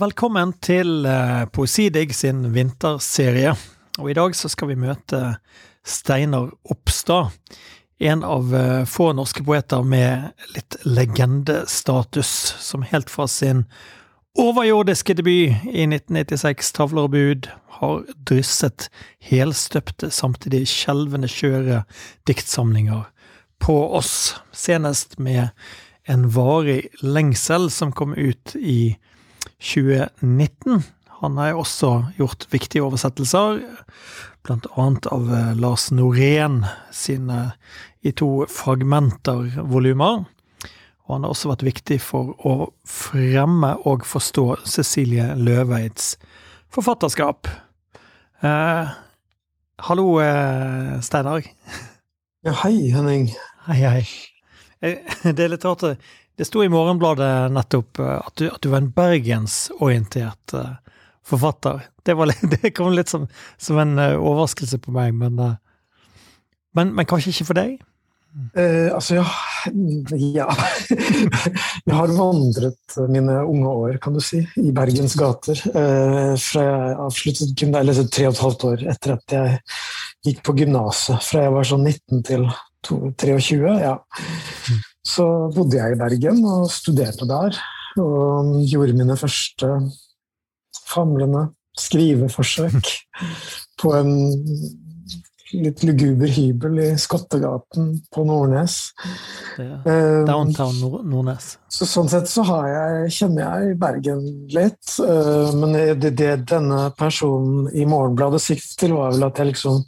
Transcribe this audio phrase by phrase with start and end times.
[0.00, 3.50] Velkommen til eh, Poesidigg sin vinterserie.
[4.00, 5.18] Og i dag så skal vi møte
[5.84, 7.34] Steinar Oppstad.
[8.00, 12.30] En av eh, få norske poeter med litt legendestatus,
[12.64, 13.66] som helt fra sin
[14.40, 17.50] overjordiske debut i 1996, 'Tavler og bud',
[17.82, 18.88] har drysset
[19.20, 21.82] helstøpte, samtidig skjelvende skjøre
[22.24, 23.04] diktsamlinger
[23.60, 25.50] på oss, senest med
[26.08, 28.96] En varig lengsel, som kom ut i
[29.60, 30.82] 2019.
[31.20, 33.60] Han har også gjort viktige oversettelser,
[34.48, 37.52] annet av eh, Lars Norén sine
[38.00, 40.24] i to fragmenter-volumer.
[41.04, 46.14] Og han har også vært viktig for å fremme og forstå Cecilie Løveids
[46.72, 47.50] forfatterskap.
[48.40, 48.92] Eh,
[49.90, 51.44] hallo, eh, Steinar.
[52.46, 53.28] Ja, hei, Henning.
[53.66, 54.06] Hei, hei.
[54.80, 55.02] Eh,
[55.36, 55.98] det er litt rart.
[56.40, 60.78] Det sto i Morgenbladet nettopp eh, at du, at du var en bergensorientert uh,
[61.28, 61.82] forfatter.
[62.00, 63.26] Det, var, det, kom litt som,
[63.60, 65.58] som en uh, overraskelse på meg, men, uh,
[66.78, 67.76] men, men, kanskje ikke for deg?
[68.54, 69.26] altså, ja,
[70.38, 70.48] ja.
[71.90, 75.60] Jeg har vandret mine unge år, kan du si, i Bergens gater.
[75.60, 79.58] fra jeg avsluttet eller tre og et halvt år etter at jeg
[80.30, 81.20] gikk på gymnaset.
[81.26, 82.48] Fra jeg var sånn 19 til
[82.86, 83.98] 23, ja.
[85.06, 87.56] Så bodde jeg i Bergen og studerte der.
[88.00, 89.72] Og gjorde mine første
[90.86, 91.48] famlende
[91.78, 92.94] skriveforsøk
[93.80, 94.14] på en
[95.50, 98.76] litt luguber hybel i Skottegaten på Nordnes.
[99.58, 100.76] Eh, downtown
[101.10, 101.56] Nordnes.
[101.70, 104.22] Så sånn sett så jeg, kjenner jeg Bergen
[104.54, 104.94] litt.
[105.02, 109.82] Eh, men det, det, denne personen i Morgenbladet siktet til, var vel at jeg liksom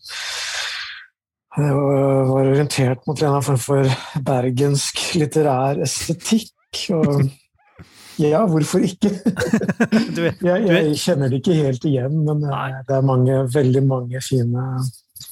[1.60, 3.88] jeg var orientert mot en form for
[4.24, 6.54] bergensk litterær estetikk.
[6.96, 7.26] Og
[8.22, 9.12] ja, hvorfor ikke?
[9.12, 14.66] jeg, jeg, kjenner det ikke helt igjen, men eh, det er mange, veldig mange fine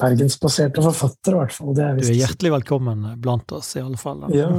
[0.00, 1.74] bergensbaserte forfattere, i hvert fall.
[1.74, 4.26] du er hjertelig velkommen blant oss, i alle fall.
[4.36, 4.50] Ja.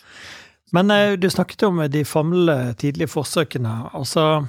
[0.76, 3.82] men eh, du snakket om de famle tidlige forsøkene.
[3.92, 4.46] altså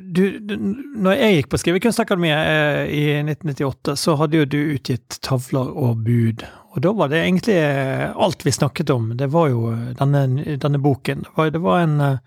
[0.00, 0.56] du, du,
[1.00, 6.04] når jeg gikk på Skrivekunstakademiet uh, i 1998, så hadde jo du utgitt tavler og
[6.04, 6.44] bud.
[6.74, 9.08] Og da var det egentlig uh, alt vi snakket om.
[9.18, 10.26] Det var jo denne,
[10.60, 11.24] denne boken.
[11.50, 12.20] Det var, en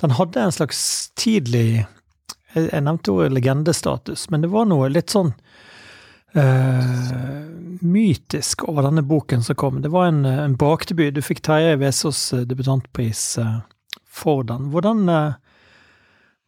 [0.00, 1.86] Den hadde en slags tidlig
[2.54, 5.32] Jeg, nevnte ordet legendestatus, men det var noe litt sånn
[7.80, 9.80] mytisk over denne boken som kom.
[9.82, 11.14] Det var en, en bakdebut.
[11.14, 13.22] Du fikk Terje Vesaas debutantpris
[14.06, 14.68] for den.
[14.70, 15.10] Hvordan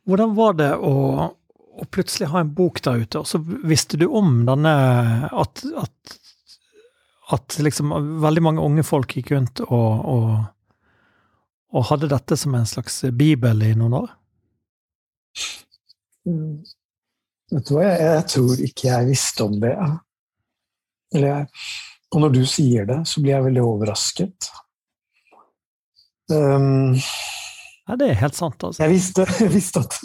[0.08, 0.94] hvordan var det å,
[1.28, 4.72] å, plutselig ha en bok der ute, og så visste du om denne
[5.30, 6.16] At, at,
[7.36, 10.28] at liksom veldig mange unge folk gikk rundt og, og,
[11.72, 14.14] og, hadde dette som en slags bibel i noen år?
[16.28, 16.62] Mm.
[17.52, 19.72] Vet du hva, jeg, jeg, tror ikke jeg visste om det.
[21.12, 21.46] Jeg,
[22.12, 24.48] og når du sier det, så blir jeg veldig overrasket.
[26.32, 26.96] Um,
[27.88, 28.62] ja, det er helt sant.
[28.62, 28.82] altså.
[28.84, 29.96] Jeg visste, jeg visste at,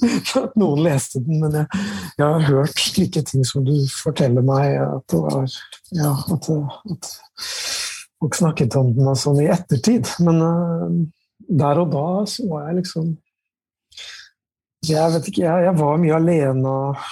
[0.42, 1.84] at, noen leste den, men jeg,
[2.18, 5.46] jeg, har hørt slike ting som du forteller meg, at det var
[5.96, 6.50] Ja, at,
[6.96, 7.12] at
[8.18, 10.10] folk snakket om den sånn i ettertid.
[10.26, 10.98] Men uh,
[11.48, 13.16] der og da så var jeg liksom
[14.88, 17.08] Jeg vet ikke, jeg, jeg var mye alene og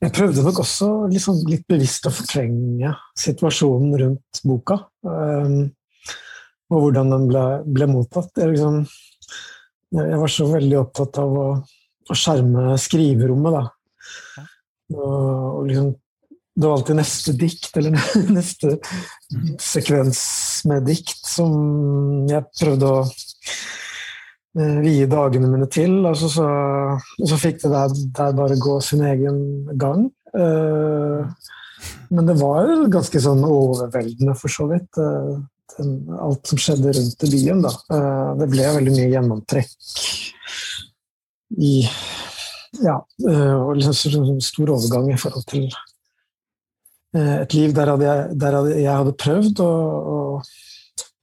[0.00, 4.78] jeg prøvde nok også liksom litt bevisst å fortrenge situasjonen rundt boka.
[5.02, 5.72] Um,
[6.70, 8.30] og hvordan den ble, ble mottatt.
[8.38, 8.84] Jeg liksom
[9.94, 11.48] jeg var så veldig opptatt av å,
[12.10, 14.46] å skjerme skriverommet, da.
[14.94, 15.92] Og, liksom,
[16.54, 17.96] det var alltid neste dikt, eller
[18.36, 18.76] neste
[19.62, 20.20] sekvens
[20.70, 25.98] med dikt, som jeg prøvde å eh, vie dagene mine til.
[26.04, 26.50] Og så, så,
[27.18, 29.40] så fikk det der, der, bare gå sin egen
[29.80, 30.06] gang.
[30.34, 31.26] Uh,
[32.10, 34.98] men det var ganske sånn overveldende, for så vidt.
[35.74, 37.62] Alt som skjedde rundt i byen.
[37.64, 37.72] Da.
[37.96, 39.72] Eh, det ble veldig mye gjennomtrekk
[41.64, 41.74] i
[42.82, 42.98] Ja,
[43.30, 45.68] eh, og liksom stor overgang i forhold til
[47.14, 49.70] eh, et liv der, hadde jeg, der hadde jeg hadde prøvd å,
[50.14, 50.18] å,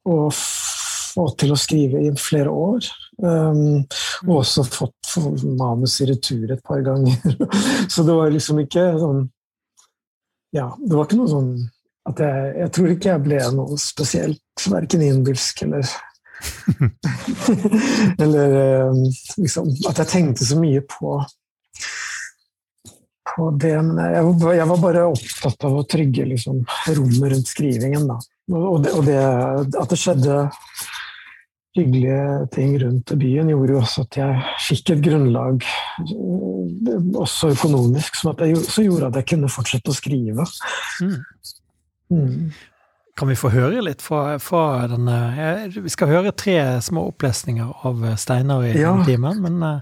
[0.08, 2.88] å, få til å skrive i flere år.
[3.22, 5.12] Og også fått
[5.60, 7.20] manus i retur et par ganger.
[7.92, 9.26] Så det var liksom ikke sånn
[10.56, 11.52] Ja, det var ikke noe sånn
[12.12, 15.92] at jeg, jeg, tror ikke jeg ble noe spesielt, verken innbilsk eller
[18.24, 18.94] Eller eh,
[19.38, 21.20] liksom At jeg tenkte så mye på,
[23.30, 23.76] på det.
[23.86, 26.64] Men jeg, jeg, var bare opptatt av å trygge liksom,
[26.98, 28.08] rommet rundt skrivingen.
[28.10, 28.18] Da.
[28.58, 29.20] Og, det, og det,
[29.78, 30.40] at det skjedde
[31.78, 35.68] hyggelige ting rundt byen gjorde jo også at jeg fikk et grunnlag,
[37.16, 40.48] også økonomisk, som, jeg, som gjorde at jeg kunne fortsette å skrive.
[41.00, 41.22] Mm.
[42.12, 42.52] Mm.
[43.18, 45.16] Kan vi få høre litt fra, fra denne
[45.72, 48.94] Vi skal høre tre små opplesninger av Steinar i ja.
[49.08, 49.82] timen, men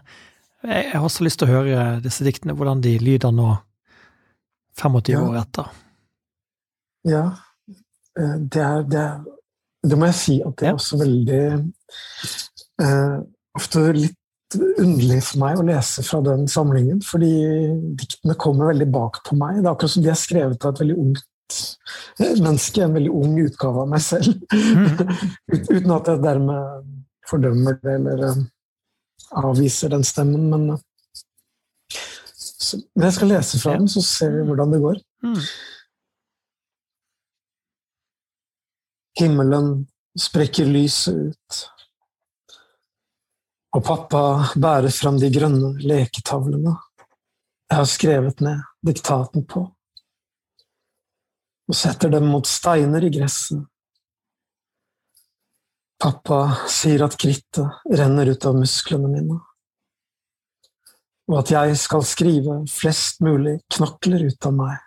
[0.66, 3.54] jeg har også lyst til å høre disse diktene, hvordan de lyder nå,
[4.81, 5.22] 25 ja.
[5.24, 5.76] år etter.
[7.08, 7.26] Ja.
[8.20, 9.20] Det er, det er
[9.88, 11.44] det må jeg si at det er også veldig
[12.84, 13.20] eh,
[13.60, 14.16] Ofte litt
[14.81, 17.31] underlig for meg å lese fra den samlingen, fordi
[17.98, 19.60] diktene kommer veldig bak på meg.
[19.60, 21.26] Det er akkurat som de er skrevet av et veldig ungt
[22.19, 24.36] menneske, en veldig ung utgave av meg selv.
[24.54, 25.00] Mm.
[25.75, 26.90] Uten at jeg dermed
[27.30, 28.44] fordømmer det eller uh,
[29.44, 30.86] avviser den stemmen, men uh,
[32.96, 35.01] Når jeg skal lese fra den, så ser vi hvordan det går.
[35.25, 35.40] Mm.
[39.19, 39.72] Himmelen
[40.19, 41.63] sprekker lyset ut.
[43.78, 44.22] Og pappa
[44.57, 46.75] bærer fram de grønne leketavlene
[47.69, 49.68] jeg har skrevet ned diktaten på,
[51.69, 53.62] og setter dem mot steiner i gresset.
[56.00, 59.39] Pappa sier at krittet renner ut av musklene mine,
[61.30, 64.77] og at jeg skal skrive flest mulig knokler ut av meg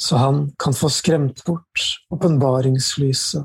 [0.00, 3.44] så han kan få skremt bort åpenbaringslyset.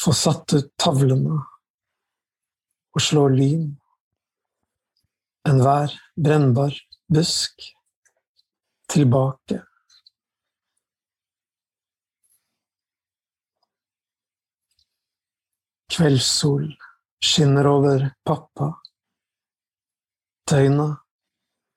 [0.00, 1.40] Få satt ut tavlene
[2.94, 3.72] og slå lyn.
[5.50, 6.78] Enhver brennbar
[7.10, 7.66] busk
[8.92, 9.62] tilbake.
[15.96, 16.70] Kveldssol
[17.24, 18.72] skinner over pappa.
[20.46, 20.90] Tøyna,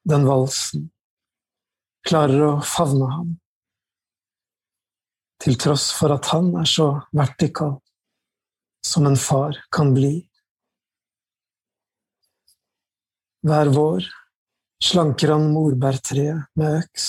[0.09, 0.89] den valsen
[2.05, 3.29] klarer å favne ham.
[5.39, 7.77] Til tross for at han er så vertikal
[8.85, 10.13] som en far kan bli.
[13.47, 14.07] Hver vår
[14.83, 17.07] slanker han morbærtreet med øks.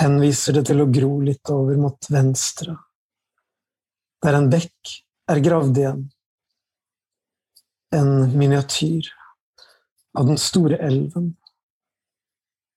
[0.00, 2.76] Henviser det til å gro litt over mot venstre,
[4.24, 4.94] der en bekk
[5.30, 6.06] er gravd igjen.
[7.96, 9.10] En miniatyr
[10.16, 11.34] av den store elven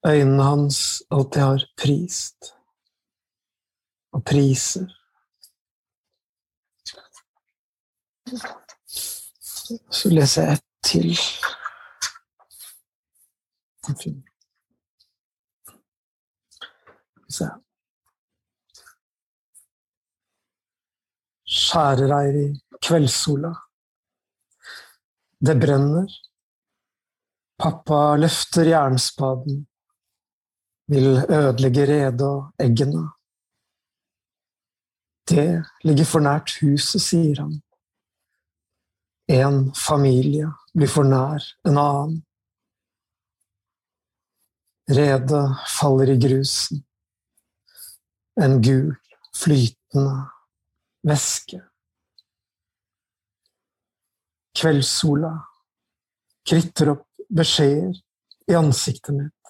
[0.08, 2.54] øynene hans alltid har prist
[4.14, 4.90] og priser.
[9.90, 11.16] Så leser jeg ett til.
[17.30, 17.48] Se.
[21.44, 22.46] Skjærer i
[22.80, 23.52] kveldssola.
[25.44, 26.08] Det brenner.
[27.60, 29.68] Pappa løfter jernspaden
[30.88, 33.04] vil ødelegge redet og eggene.
[35.30, 37.62] Det ligger for nært huset, sier han.
[39.28, 42.24] En familie blir for nær en annen.
[44.92, 46.84] Redet faller i grusen.
[48.42, 48.96] En gul,
[49.36, 50.16] flytende
[51.08, 51.62] væske.
[54.60, 55.32] Kveldssola
[56.50, 57.96] kritter opp beskjeder
[58.52, 59.44] i ansiktet mitt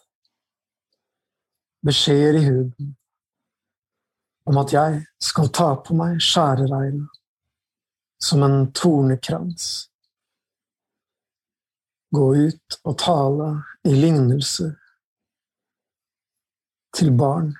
[1.84, 2.94] beskjeder i huden
[4.46, 7.20] om at jeg skal ta på meg skjæreregnet
[8.24, 9.90] som en tornekrans.
[12.14, 13.50] Gå ut og tale
[13.88, 14.72] i lignelser
[16.94, 17.54] til barn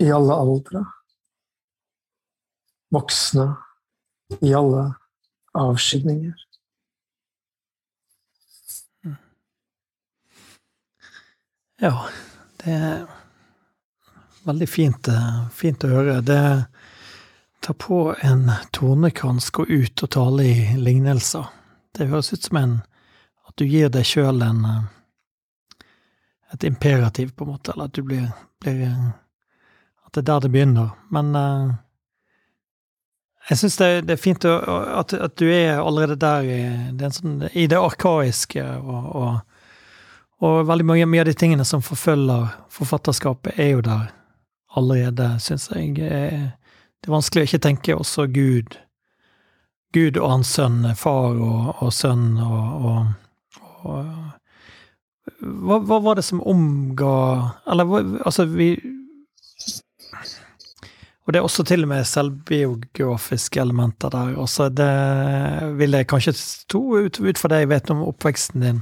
[0.00, 0.84] i alle aldre.
[2.94, 3.48] Voksne
[4.40, 4.84] i alle
[5.58, 6.36] avskygninger.
[11.78, 11.94] Ja,
[12.64, 13.06] det er
[14.48, 16.20] Veldig fint, eh, fint, å høre.
[16.24, 16.66] Det
[17.60, 21.50] tar på en tornekrans, gå ut og tale i lignelser.
[21.92, 22.82] Det høres ut som en
[23.48, 24.82] At du gir deg sjøl en eh,
[26.52, 28.86] et imperativ, på en måte, eller at du blir, blir
[30.06, 30.90] At det er der det begynner.
[31.12, 31.74] Men uh,
[33.50, 34.54] jeg syns det, det, er fint å,
[35.00, 36.60] at, at, du er allerede der i
[36.96, 39.60] det, sånn, i det arkaiske og, og,
[40.44, 44.10] og veldig mye, mye av de tingene som forfølger forfatterskapet, er jo der
[44.76, 45.96] allerede, syns jeg.
[45.96, 48.76] Det er vanskelig å ikke tenke også Gud.
[49.96, 54.10] Gud og hans sønn, far og, og sønn og, og, og
[55.40, 57.14] hva, hva, var det som omga
[57.70, 57.92] Eller
[58.26, 58.72] altså, vi
[61.26, 64.30] Og det er også til og med selvbiografiske elementer der.
[64.40, 64.92] Også det
[65.76, 66.32] vil jeg kanskje
[66.72, 68.78] tro, ut, ut fra det jeg vet om oppveksten din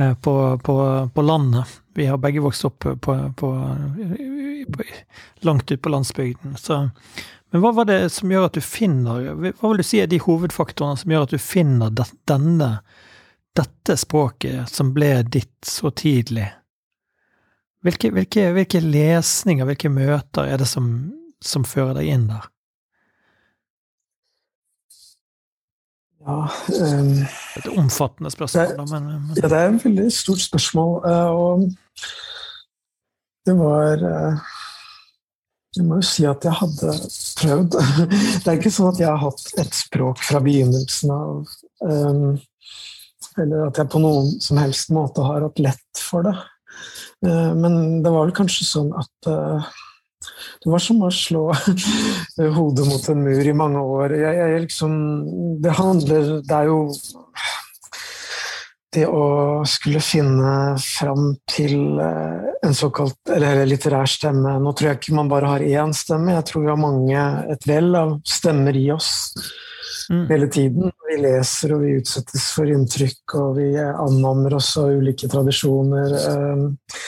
[0.00, 0.32] eh, på,
[0.64, 0.76] på,
[1.12, 1.74] på landet.
[1.92, 3.50] Vi har begge vokst opp på, på,
[5.44, 6.56] langt ut på landsbygden.
[6.56, 6.88] Så,
[7.52, 10.22] Men hva var det som gjør at du finner Hva vil du si er de
[10.24, 12.70] hovedfaktorene som gjør at du finner denne,
[13.56, 16.48] dette språket som ble ditt så tidlig?
[17.82, 20.86] Hvilke, hvilke, hvilke lesninger, hvilke møter er det som,
[21.42, 22.48] som fører deg inn der?
[26.22, 27.16] Ja um,
[27.58, 30.92] Et omfattende spørsmål, det, men, men, Ja, det er et veldig stort spørsmål.
[31.02, 31.64] Uh, og
[33.46, 34.52] det var uh,
[35.76, 36.94] jeg må jo si at jeg hadde
[37.40, 37.76] prøvd.
[38.44, 41.54] Det er ikke sånn at jeg har hatt et språk fra begynnelsen av.
[41.80, 42.34] Um,
[43.40, 46.34] eller at jeg på noen som helst måte har hatt lett for det.
[47.24, 49.72] Uh, men det var vel kanskje sånn at uh,
[50.62, 51.48] det var som å slå
[52.58, 54.14] hodet mot en mur i mange år.
[54.20, 54.94] Jeg, jeg liksom,
[55.62, 56.78] det handler Det er jo
[58.92, 65.00] det å skulle finne fram til eh, en såkalt eller litterær stemme Nå tror jeg
[65.00, 67.22] ikke man bare har én stemme, jeg tror vi har mange,
[67.54, 69.32] et vell av stemmer i oss
[70.12, 70.26] mm.
[70.30, 70.92] hele tiden.
[71.08, 76.16] Vi leser og vi utsettes for inntrykk, og vi annammer oss av ulike tradisjoner.
[76.20, 77.00] Eh,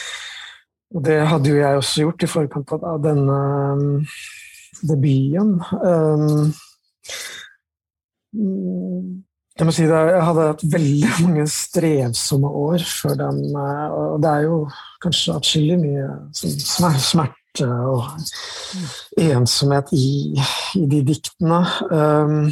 [0.94, 3.38] og det hadde jo jeg også gjort i forkant av denne
[3.76, 4.18] eh,
[4.90, 5.56] debuten.
[9.54, 13.40] Jeg må si det, jeg hadde hatt veldig mange strevsomme år før den.
[13.54, 14.60] Eh, og det er jo
[15.04, 18.08] kanskje atskillig mye smerte og
[19.22, 20.34] ensomhet i,
[20.74, 21.60] i de diktene.
[21.86, 22.48] Um,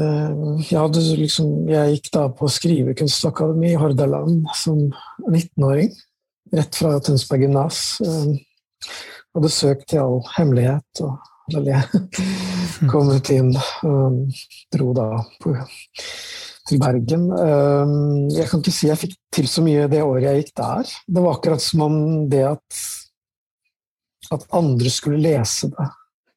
[0.00, 4.84] jeg, hadde liksom, jeg gikk da på Skrivekunstakademi i Hordaland som
[5.26, 5.90] 19-åring.
[6.54, 7.98] Rett fra Tønsberg gymnas.
[8.02, 8.36] Um,
[9.34, 11.02] hadde søkt i all hemmelighet.
[11.02, 11.18] og
[11.50, 11.82] jeg
[12.92, 13.50] kom ut inn
[13.86, 14.36] og
[14.70, 15.08] dro da
[15.42, 15.54] på,
[16.68, 17.26] til Bergen.
[18.30, 20.92] Jeg kan ikke si jeg fikk til så mye det året jeg gikk der.
[21.06, 21.96] Det var akkurat som om
[22.30, 22.82] det at,
[24.30, 25.88] at andre skulle lese det,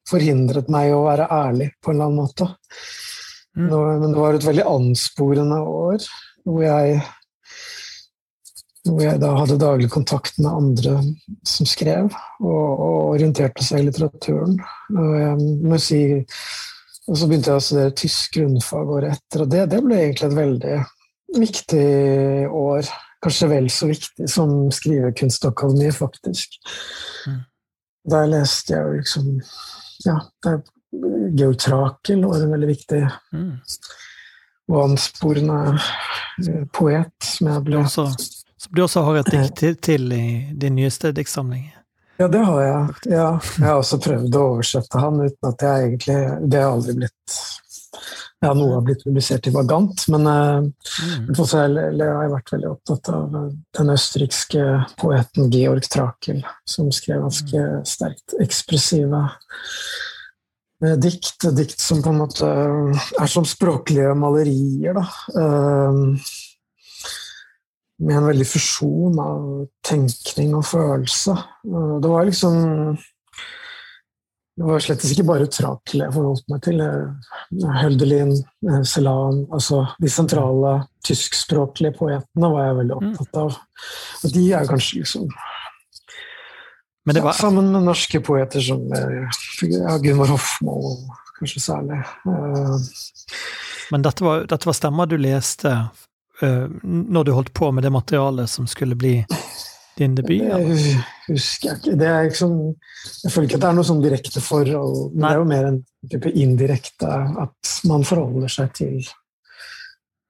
[0.08, 2.48] forhindret meg å være ærlig på en eller annen måte.
[3.54, 3.68] Mm.
[3.70, 6.08] Men det var et veldig ansporende år,
[6.44, 7.04] hvor jeg
[8.84, 10.98] hvor jeg da hadde daglig kontakt med andre
[11.48, 12.10] som skrev,
[12.42, 14.58] og, og orienterte seg i litteraturen.
[14.92, 16.00] Og, jeg må si,
[17.08, 20.28] og så begynte jeg å studere tysk grunnfag året etter, og det, det, ble egentlig
[20.28, 20.76] et veldig
[21.38, 21.86] viktig
[22.60, 22.92] år.
[23.24, 26.60] Kanskje vel så viktig som Skrivekunstakademiet, faktisk.
[27.24, 27.40] Mm.
[28.12, 29.30] Der leste jeg jo liksom
[30.04, 30.18] Ja,
[31.34, 33.02] Georg Trakel var en veldig viktig
[33.34, 33.52] mm.
[34.70, 38.08] og ansporende eh, poet som jeg ble også
[38.64, 41.66] som du også har et dikt til, til i din nyeste diktsamling?
[42.16, 42.94] Ja, det har jeg.
[43.10, 43.26] Ja,
[43.58, 46.16] jeg har også prøvd å oversette han uten at jeg egentlig
[46.48, 47.34] Det har aldri blitt
[48.44, 51.30] Ja, noe har blitt publisert i Vagant, men uh, mm.
[51.32, 53.46] jeg, har vært veldig opptatt av eh,
[53.78, 54.64] den østerrikske
[55.00, 57.86] poeten Georg Trakel, som skrev ganske mm.
[57.88, 61.48] sterkt ekspressive uh, dikt.
[61.56, 65.06] Dikt som på en måte er som språklige malerier, da.
[68.04, 69.42] Med en veldig fusjon av
[69.86, 71.38] tenkning og følelse.
[71.64, 72.98] Det var liksom
[74.54, 76.82] Det var slett ikke bare Trakel jeg forholdt meg til.
[77.74, 78.36] Hölderlin,
[78.86, 83.58] Celan Altså de sentrale tyskspråklige poetene var jeg veldig opptatt av.
[84.22, 85.26] Og de er kanskje liksom
[87.04, 87.18] var...
[87.18, 90.78] ja, Sammen med norske poeter som ja, Gunvor Hofmo,
[91.40, 92.00] kanskje særlig.
[93.90, 95.74] Men dette var, dette var stemmer du leste
[96.42, 99.18] uh, når du holdt på med det materialet som skulle bli
[99.98, 100.44] din debut?
[100.44, 100.94] Det
[101.28, 101.96] husker jeg ikke.
[102.00, 102.56] Det liksom,
[103.24, 105.28] jeg føler ikke at det er noe sånn direkte forhold, men Nei.
[105.28, 105.78] det er jo mer en
[106.14, 107.12] type indirekte
[107.44, 108.98] at man forholder seg til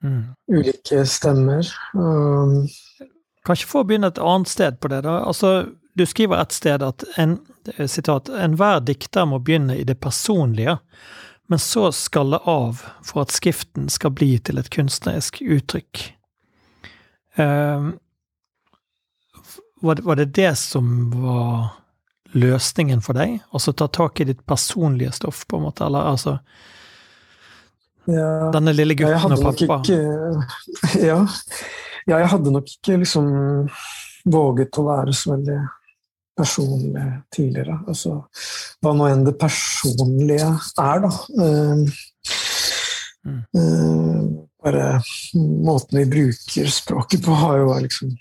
[0.05, 0.21] mm.
[0.55, 1.73] ulike stemmer.
[1.97, 2.63] Um,
[3.45, 5.19] Kanskje for å begynne et annet sted på det, da.
[5.29, 5.57] Altså,
[5.95, 7.39] du skriver et sted at en,
[7.89, 10.79] sitat, enhver dikter må begynne i det personlige
[11.47, 16.05] men så skalle av for at skriften skal bli til et kunstnerisk uttrykk.
[17.37, 17.93] Uh,
[19.85, 21.73] var, det, var, det, det som var
[22.35, 23.39] løsningen for deg?
[23.55, 25.85] Altså ta tak i ditt personlige stoff, på en måte?
[25.87, 26.39] Eller altså
[28.05, 29.79] ja, Denne lille gutten og pappa?
[29.81, 30.01] Ikke,
[31.11, 31.21] ja.
[32.05, 33.31] ja, jeg hadde nok ikke liksom
[34.29, 35.61] våget å være så veldig
[36.35, 37.79] personlig tidligere.
[37.89, 38.17] Altså,
[38.83, 40.51] hva nå enn det personlige
[40.83, 41.13] er, da.
[41.39, 41.85] Uh,
[43.31, 44.25] uh,
[44.65, 44.89] bare
[45.37, 48.17] måten vi bruker språket på, har jo liksom,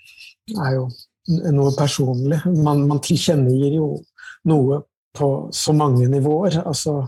[0.54, 0.86] er jo
[1.26, 2.40] noe personlig.
[2.52, 3.88] Man, man, tilkjennegir jo
[4.50, 4.82] noe
[5.14, 6.60] på så mange nivåer.
[6.64, 6.98] Altså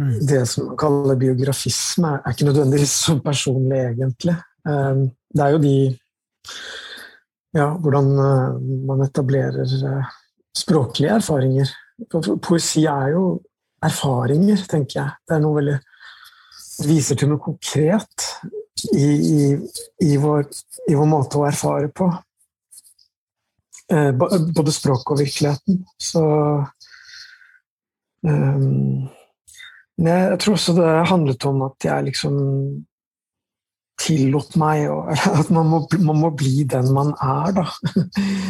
[0.00, 0.16] mm.
[0.26, 4.36] Det som man kaller biografisme, er ikke nødvendigvis så personlig, egentlig.
[4.66, 5.76] Uh, det er jo de
[7.54, 10.10] ja, hvordan eh, man etablerer eh,
[10.54, 11.72] språklige erfaringer
[12.40, 13.24] Poesi er jo
[13.84, 15.16] erfaringer, tenker jeg.
[15.28, 15.74] Det er noe veldig
[16.88, 18.24] viser til noe konkret
[18.92, 19.58] i, i,
[20.04, 20.44] i, vår,
[20.88, 22.08] i vår, måte å erfare på.
[23.92, 25.80] Eh, både språket og virkeligheten.
[26.00, 26.22] Så
[28.26, 29.08] um,
[30.00, 32.38] Jeg tror også det handlet om at jeg liksom
[34.00, 34.86] tillot meg
[35.40, 37.66] At man må, man må, bli den man er, da.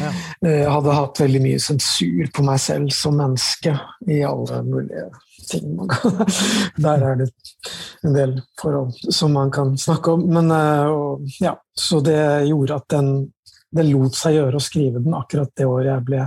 [0.00, 0.12] Ja.
[0.40, 3.74] Eh, jeg hadde hatt veldig mye sensur på meg selv som menneske
[4.08, 5.02] i alle mulige
[5.50, 5.74] ting.
[6.86, 7.26] Der er det
[8.06, 10.24] en del forhold som man kan snakke om.
[10.32, 12.16] Men eh, og, ja, så det
[12.48, 13.12] gjorde at den
[13.70, 16.24] det lot seg gjøre å skrive den akkurat det året jeg ble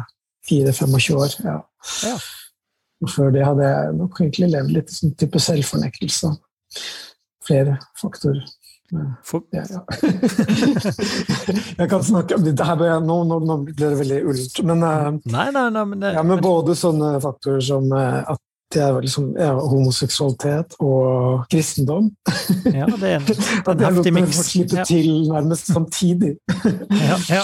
[0.49, 1.37] 4-25 år.
[1.43, 1.57] Ja.
[2.05, 2.15] Ja.
[3.03, 6.31] Og før det hadde jeg nok egentlig levd litt i sånn type selvfornektelse.
[7.43, 8.45] Flere faktorer.
[9.25, 9.43] For...
[9.55, 9.81] Ja, ja.
[11.81, 14.63] jeg kan snakke om det her, nå, nå, nå blir det veldig ullent.
[14.69, 18.41] Men, uh, nei, nei, nei, men, det, ja, men både sånne faktorer som uh, at
[18.73, 22.09] det er liksom, ja, homoseksualitet og kristendom.
[22.65, 23.25] Ja, det er en,
[23.71, 24.39] en heftig miks.
[24.39, 24.85] At slippe ja.
[24.89, 26.35] til nærmest samtidig.
[27.03, 27.43] Ja, ja.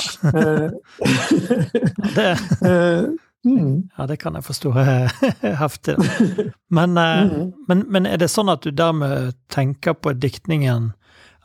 [2.15, 2.27] det,
[3.45, 3.89] mm.
[3.97, 4.71] ja, det kan jeg forstå
[5.61, 5.95] heftig.
[6.69, 7.51] Men, mm.
[7.67, 10.91] men, men, er det sånn at du dermed tenker på diktningen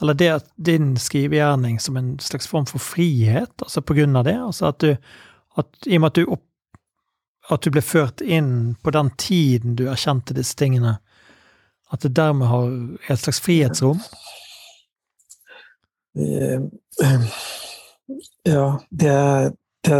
[0.01, 4.25] eller det at din skrivegjerning som en slags form for frihet, altså på grunn av
[4.27, 4.39] det?
[4.41, 4.97] Altså at du
[5.57, 6.45] at, I og med at du, opp,
[7.55, 10.97] at du ble ført inn på den tiden du erkjente disse tingene,
[11.95, 12.73] at det dermed har
[13.13, 14.03] et slags frihetsrom?
[18.45, 19.13] Ja, det,
[19.89, 19.99] det,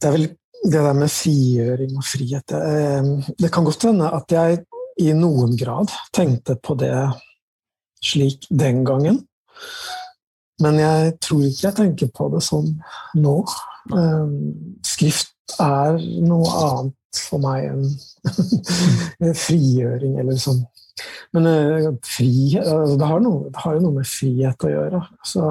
[0.00, 0.22] det er vel
[0.64, 4.62] det der med frigjøring og frihet det, det kan godt hende at jeg
[5.04, 6.94] i noen grad tenkte på det
[8.06, 9.22] slik den gangen.
[10.62, 12.70] Men jeg tror ikke jeg tenker på det sånn
[13.20, 13.38] nå.
[13.92, 20.64] Ehm, skrift er noe annet for meg enn frigjøring eller sånn.
[21.36, 25.02] Men uh, fri, uh, det, har noe, det, har jo noe med frihet å gjøre.
[25.28, 25.50] Så,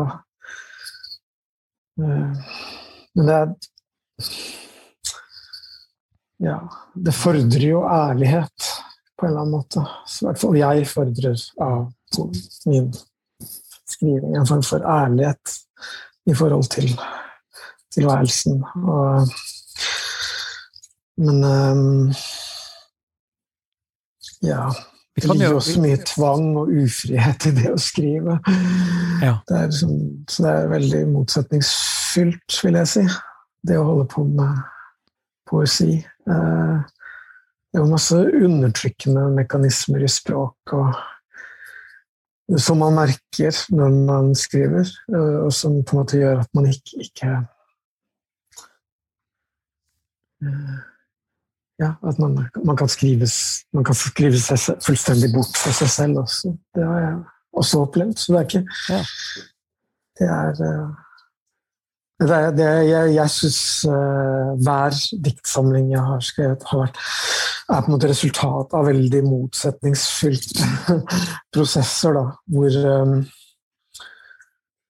[2.02, 2.56] uh,
[3.16, 3.54] men det er
[6.46, 6.58] Ja,
[7.00, 8.72] det fordrer jo ærlighet
[9.16, 9.86] på en eller annen måte.
[9.86, 11.86] I hvert fall jeg fordrer av
[12.66, 12.94] min
[13.88, 14.36] skriving.
[14.38, 15.60] En form for ærlighet
[16.26, 16.90] i forhold til
[17.94, 18.64] tilværelsen.
[18.76, 19.28] Og,
[21.18, 22.14] men um,
[24.44, 24.70] ja.
[25.16, 28.36] Det ligger også mye tvang og ufrihet i det å skrive.
[29.24, 29.38] Ja.
[29.48, 29.94] Det er liksom,
[30.28, 33.06] så det er veldig motsetningsfylt, vil jeg si,
[33.64, 34.60] det å holde på med
[35.48, 36.02] poesi.
[36.28, 36.84] Uh,
[37.72, 41.00] det er jo masse undertrykkende mekanismer i språk og
[42.54, 46.70] som man merker når man skriver, eh, og som på en måte gjør at man
[46.70, 47.38] ikke, ikke
[50.44, 50.76] eh,
[51.76, 56.22] Ja, at man, man, kan skrives, man kan skrive seg fullstendig bort fra seg selv
[56.22, 56.54] også.
[56.72, 57.18] Det har jeg
[57.52, 58.14] også opplevd.
[58.16, 58.62] Så det er ikke
[58.94, 59.02] ja.
[60.16, 60.94] Det er eh,
[62.24, 63.60] det, det, jeg jeg syns
[64.64, 67.02] hver diktsamling jeg har skrevet, har vært,
[67.66, 70.68] er på en måte resultat av veldig motsetningsfylte
[71.56, 72.18] prosesser.
[72.18, 73.16] Da, hvor, um,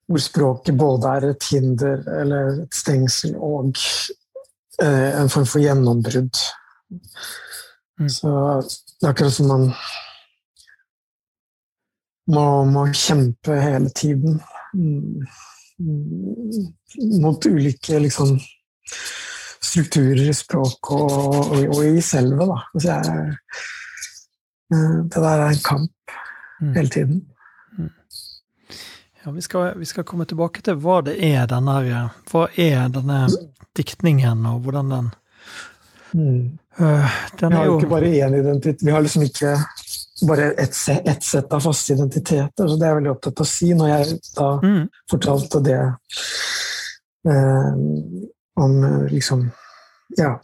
[0.10, 3.72] hvor, språket både er et hinder eller et stengsel og
[4.82, 6.42] uh, en form for gjennombrudd.
[8.00, 8.10] Mm.
[8.12, 9.70] Så det er akkurat som man
[12.32, 14.42] må, må kjempe hele tiden.
[14.76, 15.26] Mm.
[15.80, 16.72] Mm,
[17.22, 18.38] mot ulike liksom,
[19.66, 22.48] strukturer i språk og, og, og, i selve.
[22.50, 22.60] Da.
[22.74, 23.38] Altså jeg,
[24.74, 26.16] eh, det der er en kamp
[26.62, 26.74] mm.
[26.76, 27.22] hele tiden.
[27.78, 27.92] Mm.
[29.26, 31.80] Ja, vi skal, vi skal, komme tilbake til hva det er denne,
[32.32, 33.26] hva er denne
[33.76, 35.10] diktningen, og hvordan den
[36.14, 36.44] mm.
[36.80, 38.86] uh, den Vi har jo ikke bare én identitet.
[38.86, 39.58] Vi har liksom ikke
[40.28, 42.68] bare ett et sett av faste identiteter.
[42.68, 44.86] Så det er jeg veldig opptatt av å si når jeg da mm.
[45.12, 45.82] fortalte det
[47.28, 47.74] eh,
[48.62, 48.76] om
[49.12, 49.48] liksom
[50.20, 50.36] Ja.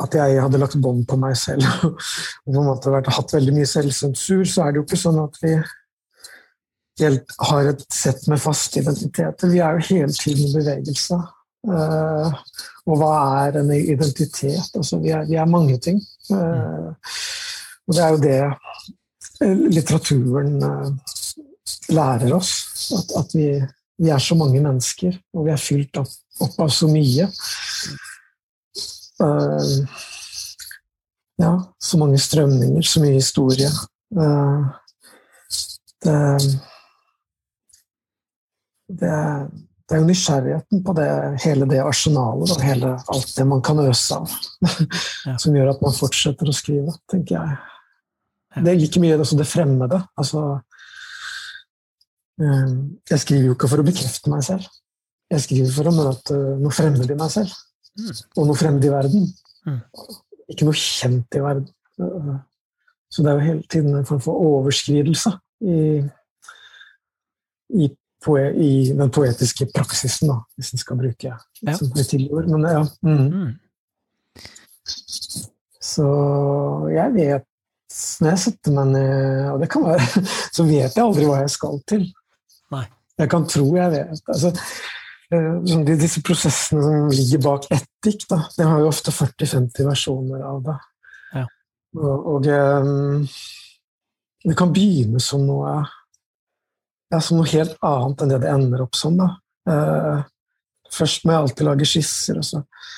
[0.00, 3.54] At jeg hadde lagt bånd på meg selv og på en måte vært, hatt veldig
[3.58, 5.54] mye selvsensur, så er det jo ikke sånn at vi
[7.48, 9.48] har et sett med faste identiteter.
[9.48, 11.20] Vi er jo hele tiden i bevegelse.
[11.68, 12.32] Uh,
[12.88, 13.12] og hva
[13.44, 14.70] er en identitet?
[14.74, 16.00] Altså, vi, er, vi er mange ting.
[16.30, 16.92] Uh,
[17.88, 18.38] og det er jo det
[19.42, 20.88] eh, litteraturen uh,
[21.92, 22.52] lærer oss.
[22.96, 23.48] At, at vi,
[24.00, 27.28] vi, er så mange mennesker, og vi er fylt opp, opp av så mye.
[29.20, 29.86] Uh,
[31.40, 33.68] ja, så mange strømninger, så mye historie.
[34.16, 34.70] Uh,
[36.00, 36.16] det,
[38.88, 39.16] det,
[39.90, 41.10] det er jo nysgjerrigheten på det,
[41.44, 44.36] hele det arsenalet og hele alt det man kan øse av,
[45.26, 45.34] ja.
[45.34, 47.58] som gjør at man fortsetter å skrive, tenker jeg.
[48.64, 50.00] Det er like mye også det fremmede.
[50.18, 50.60] Altså,
[52.40, 54.68] jeg skriver jo ikke for å bekrefte meg selv.
[55.30, 57.52] Jeg skriver for å møte noe fremmed i meg selv.
[57.98, 58.14] Mm.
[58.38, 59.26] Og noe fremmed i verden.
[59.68, 59.80] Mm.
[60.50, 61.68] Ikke noe kjent i verden.
[63.10, 65.32] Så det er jo hele tiden en form for overskridelse
[65.66, 65.78] i,
[67.74, 67.88] i
[68.24, 71.76] poe, i den poetiske praksisen, da, hvis en skal bruke ja.
[71.76, 72.48] som tilord.
[72.50, 72.84] Men ja.
[73.02, 73.26] Mm.
[73.34, 73.52] Mm.
[75.80, 76.06] Så
[76.92, 77.46] jeg vet
[78.20, 80.22] Når jeg setter meg ned, og det kan være,
[80.56, 82.04] så vet jeg aldri hva jeg skal til.
[82.74, 82.86] Nei.
[83.20, 84.22] Jeg kan tro jeg vet.
[84.32, 84.52] Altså,
[85.30, 90.44] sånn, disse prosessene som ligger bak ett dikt, da, det har jo ofte 40-50 versjoner
[90.46, 90.76] av det.
[91.36, 91.46] Ja.
[91.98, 93.26] Og, og um,
[94.46, 95.74] det kan begynne som noe
[97.10, 99.18] ja, som noe helt annet enn det det ender opp som.
[99.18, 99.32] da.
[99.70, 100.20] Eh,
[100.94, 102.90] først må jeg alltid lage skisser, og så eh,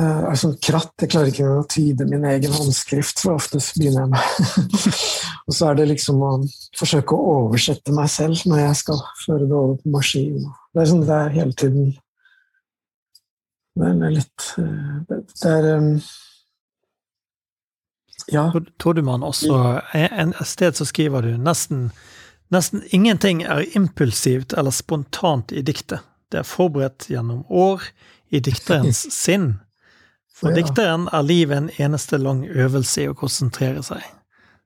[0.00, 0.94] er sånn kratt.
[1.02, 4.86] Jeg klarer ikke å tyde min egen håndskrift, for oftest begynner jeg med
[5.48, 6.30] Og så er det liksom å
[6.78, 10.46] forsøke å oversette meg selv når jeg skal føre det over på maskin.
[10.72, 11.90] Det er sånn det er hele tiden
[13.76, 15.90] Det er litt eh, Det er um,
[18.32, 18.46] ja.
[19.02, 21.90] Man også Et sted så skriver du nesten
[22.52, 26.02] Nesten ingenting er impulsivt eller spontant i diktet.
[26.28, 27.86] Det er forberedt gjennom år
[28.28, 29.54] i dikterens sinn.
[30.34, 30.62] For ja.
[30.62, 34.02] dikteren er livet en eneste lang øvelse i å konsentrere seg,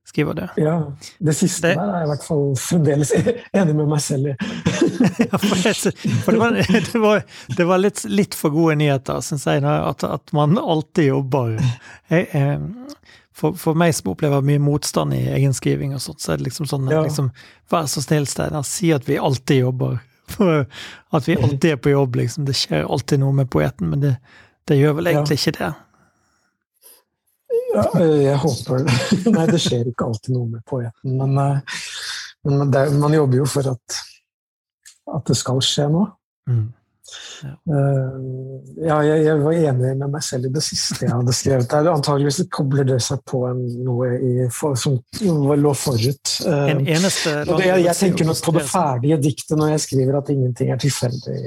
[0.06, 0.44] skriver du.
[0.62, 0.76] Ja,
[1.18, 4.36] det siste det, der er jeg i hvert fall fremdeles enig med meg selv i.
[5.26, 5.74] ja, for, det,
[6.24, 6.60] for det, var,
[6.92, 7.26] det, var,
[7.58, 11.58] det var, litt, litt for gode nyheter, syns jeg, at, at, man alltid jobber.
[12.12, 16.40] Jeg, eh, for, for, meg som opplever mye motstand i egenskriving og sånt, så er
[16.40, 17.02] det liksom sånn ja.
[17.04, 17.28] liksom,
[17.72, 19.98] Vær så snill, Steinar, si at vi alltid jobber.
[20.36, 20.64] For
[21.14, 22.46] at vi alltid er på jobb, liksom.
[22.48, 24.16] Det skjer alltid noe med poeten, men det,
[24.68, 25.42] det gjør vel egentlig ja.
[25.42, 25.72] ikke det.
[27.76, 28.96] Ja, jeg håper det.
[29.36, 31.80] Nei, det skjer ikke alltid noe med poeten, men, eh,
[32.46, 34.00] men det, man jobber jo for at,
[35.16, 36.10] at det skal skje noe.
[36.50, 36.66] Mm.
[37.42, 37.52] Ja.
[37.68, 41.68] Uh, jeg, jeg, var enig med meg selv i det siste jeg hadde skrevet.
[41.70, 41.90] der.
[41.92, 46.34] Antageligvis kobler det seg på en, noe i, for, som lå forut.
[46.46, 50.20] Uh, en eneste det, jeg, jeg, tenker nok på det ferdige diktet når jeg skriver
[50.20, 51.38] at ingenting er tilfeldig.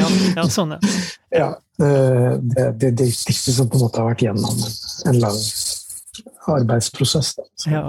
[0.00, 1.00] ja, ja, sånn, er.
[1.32, 1.50] ja
[1.84, 4.78] uh, det, det, det diktet som på en måte har vært gjennom en,
[5.12, 5.42] en lang
[6.52, 7.36] arbeidsprosess.
[7.38, 7.84] Da, ja,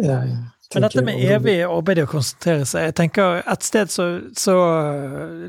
[0.00, 0.44] ja.
[0.74, 4.06] Men dette med evig arbeid og konsentrere seg jeg tenker Et sted så,
[4.38, 4.54] så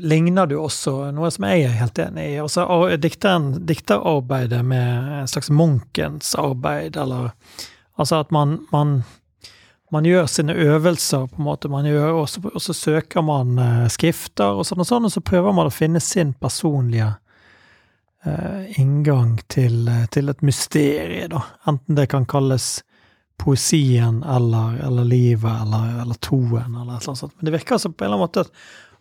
[0.02, 2.36] ligner du også noe som jeg er helt enig i.
[2.42, 2.66] Altså,
[3.00, 7.32] dikteren, Dikterarbeidet med en slags munkens arbeid, eller
[7.96, 9.04] Altså at man, man,
[9.92, 11.68] man gjør sine øvelser, på en måte.
[11.72, 15.14] Man gjør, og, så, og så søker man uh, skrifter og sånn og sånn, og
[15.14, 17.14] så prøver man å finne sin personlige
[18.26, 21.44] uh, inngang til, til et mysterium, da.
[21.72, 22.82] Enten det kan kalles
[23.36, 27.34] poesien eller, eller livet eller, eller toen eller et eller annet sånt.
[27.36, 28.46] Men det virker altså på en eller annen måte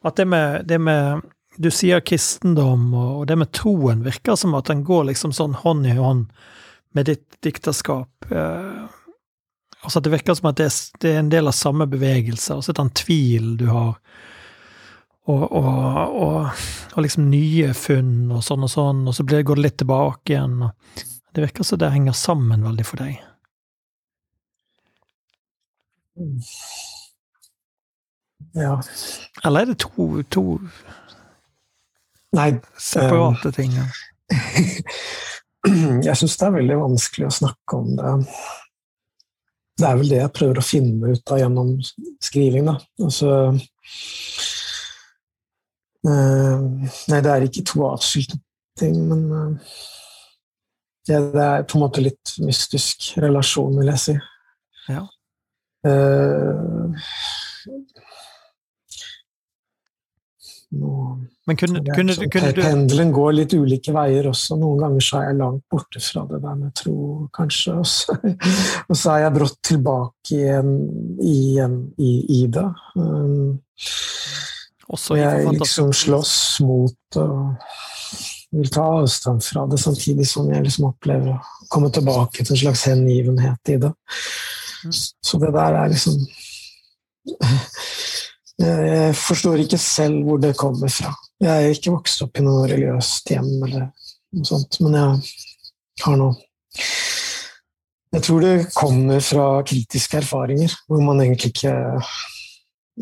[0.06, 1.22] at, det, med, det, med,
[1.58, 5.88] Du sier kristendom, og, det med troen virker som at den går liksom sånn hånd
[5.88, 6.28] i hånd
[6.96, 8.28] med ditt dikterskap.
[8.32, 8.86] Eh,
[9.82, 10.70] altså at det virker som at det,
[11.02, 13.98] det, er en del av samme bevegelse, altså den tvil du har.
[15.26, 15.70] Og, og,
[16.22, 20.36] og, og, liksom nye funn og sånn og sånn, og så går det litt tilbake
[20.36, 20.60] igjen.
[21.34, 23.18] det virker som det henger sammen veldig for deg.
[28.56, 28.76] Ja.
[29.44, 30.44] Eller er det to, to
[32.36, 33.72] Nei, separate ting?
[36.08, 38.14] jeg syns det er veldig vanskelig å snakke om det.
[39.76, 41.72] Det er vel det jeg prøver å finne ut av gjennom
[42.24, 42.76] skriving, da.
[43.04, 43.32] Altså
[46.08, 46.60] uh,
[47.12, 48.40] Nei, det er ikke to atskilte
[48.80, 49.76] ting, men uh,
[51.08, 54.16] det, det, er på en måte litt mystisk relasjon, vil jeg si.
[54.92, 55.04] Ja.
[55.86, 56.92] Uh,
[61.46, 64.58] Men kunne, kunne, sånn, kunne, du Pendelen går litt ulike veier også.
[64.60, 66.96] Noen ganger så er jeg langt borte fra det der med tro,
[67.36, 67.76] kanskje.
[67.80, 68.16] Og så,
[68.90, 70.74] og så er jeg brått tilbake igjen,
[71.22, 72.66] igjen i, i, det.
[72.98, 73.60] Um,
[75.16, 77.70] jeg liksom slåss mot og
[78.56, 82.62] vil ta avstand fra det, samtidig som jeg liksom opplever å komme tilbake til en
[82.66, 83.92] slags hengivenhet i det.
[84.92, 86.20] Så det der er liksom
[88.60, 91.12] Jeg forstår ikke selv hvor det kommer fra.
[91.42, 93.90] Jeg er ikke vokst opp i noe religiøst hjem eller
[94.36, 96.36] noe sånt, men jeg har noe
[98.16, 101.74] Jeg tror det kommer fra kritiske erfaringer, hvor man egentlig ikke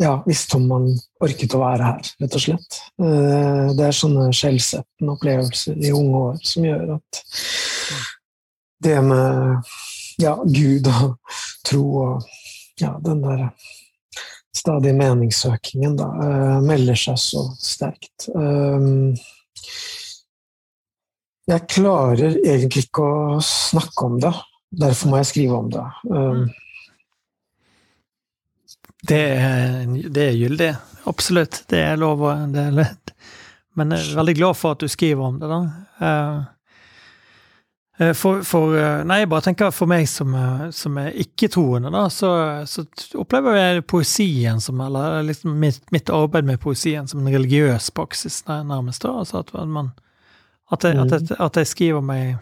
[0.02, 0.88] ja, visste om man
[1.22, 2.80] orket å være her, rett og slett.
[2.98, 7.22] Eh, det er sånne skjellsettende opplevelser i unge år som gjør at
[8.84, 9.69] det med
[10.21, 11.17] ja, Gud og
[11.65, 12.28] tro og
[12.82, 13.47] ja, den der
[14.54, 18.30] stadige meningssøkingen da, uh, melder seg så sterkt.
[18.36, 19.13] Um,
[21.49, 24.34] jeg klarer egentlig ikke å snakke om det.
[24.84, 25.84] Derfor må jeg skrive om det.
[26.08, 26.45] Um,
[29.04, 30.71] det, er, det er gyldig.
[31.10, 31.63] Absolutt.
[31.69, 32.32] Det er lov å
[33.73, 35.62] Men jeg er veldig glad for at du skriver om det, da.
[35.99, 36.53] Uh,
[38.17, 38.73] for, for,
[39.06, 40.34] Nei, jeg bare tenker for meg som,
[40.73, 42.32] som er ikke-troende, da, så,
[42.65, 42.88] så,
[43.21, 48.39] opplever jeg poesien som Eller liksom mitt, mitt, arbeid med poesien som en religiøs praksis,
[48.49, 49.06] nærmest.
[49.06, 49.91] da, altså at man
[50.71, 51.36] at jeg, at jeg, mm.
[51.39, 52.38] at jeg skriver meg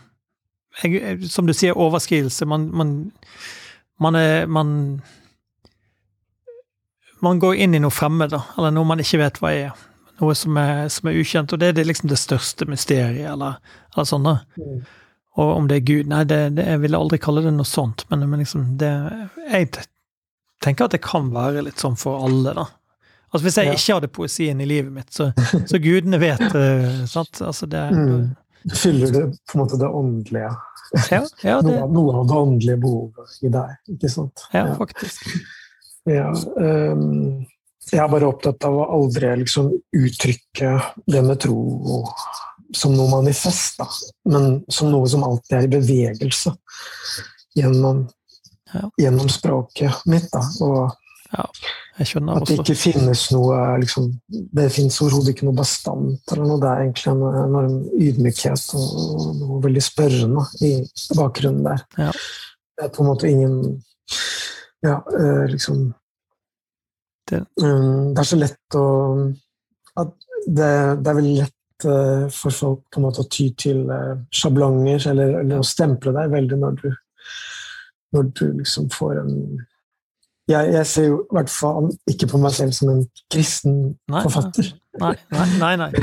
[0.83, 2.45] jeg, Som du sier, overskridelse.
[2.45, 3.11] Man, man,
[3.99, 5.01] man er man,
[7.21, 9.83] man går inn i noe fremmed, da, eller noe man ikke vet hva er.
[10.21, 13.59] Noe som er, som er ukjent, og det er liksom det største mysteriet, eller,
[13.91, 14.29] eller sånn.
[14.29, 14.37] da.
[14.55, 14.81] Mm.
[15.39, 18.03] Og om det er Gud Nei, det, det, jeg ville aldri kalle det noe sånt,
[18.11, 18.91] men, men liksom det
[19.47, 19.69] Jeg
[20.63, 22.67] tenker at det kan være litt sånn for alle, da.
[23.31, 23.77] Altså Hvis jeg ja.
[23.77, 25.29] ikke hadde poesien i livet mitt, så,
[25.69, 27.39] så gudene vet uh, sant?
[27.47, 28.27] Altså det, mm.
[28.75, 30.51] Fyller det på en måte det åndelige
[31.09, 31.71] ja, ja, det...
[31.71, 34.43] Noe, noe, av det åndelige behovet i deg, ikke sant?
[34.51, 35.29] Ja, faktisk.
[36.09, 36.25] Ja,
[36.59, 37.45] um,
[37.87, 40.73] jeg er bare opptatt av å aldri liksom uttrykke
[41.07, 41.61] det med tro
[42.75, 43.87] som noe manifest, da.
[44.31, 46.53] men som noe som alltid er i bevegelse
[47.57, 48.05] gjennom,
[48.99, 50.29] gjennom språket mitt.
[50.31, 50.43] Da.
[50.63, 50.91] Og
[51.31, 51.45] ja,
[52.01, 56.59] At det ikke finnes noe liksom, Det finnes overhodet ikke noe bastant eller noe.
[56.59, 60.73] Det er egentlig en enorm ydmykhet og noe veldig spørrende i
[61.15, 61.85] bakgrunnen der.
[62.07, 62.11] Ja.
[62.11, 63.57] Det er på en måte ingen
[64.81, 65.91] Ja, eh, liksom
[67.29, 67.43] det.
[67.61, 68.85] Um, det er så lett å
[70.47, 70.69] det,
[71.03, 75.39] det er veldig lett for folk på en måte å ty til uh, sjablonger eller,
[75.41, 76.87] eller, å stemple deg veldig når du,
[78.15, 79.35] når du liksom får en
[80.49, 83.75] jeg, jeg, ser jo i hvert fall ikke på meg selv som en kristen
[84.11, 84.71] nei, forfatter.
[85.01, 85.15] Nei,
[85.61, 85.91] nei, nei.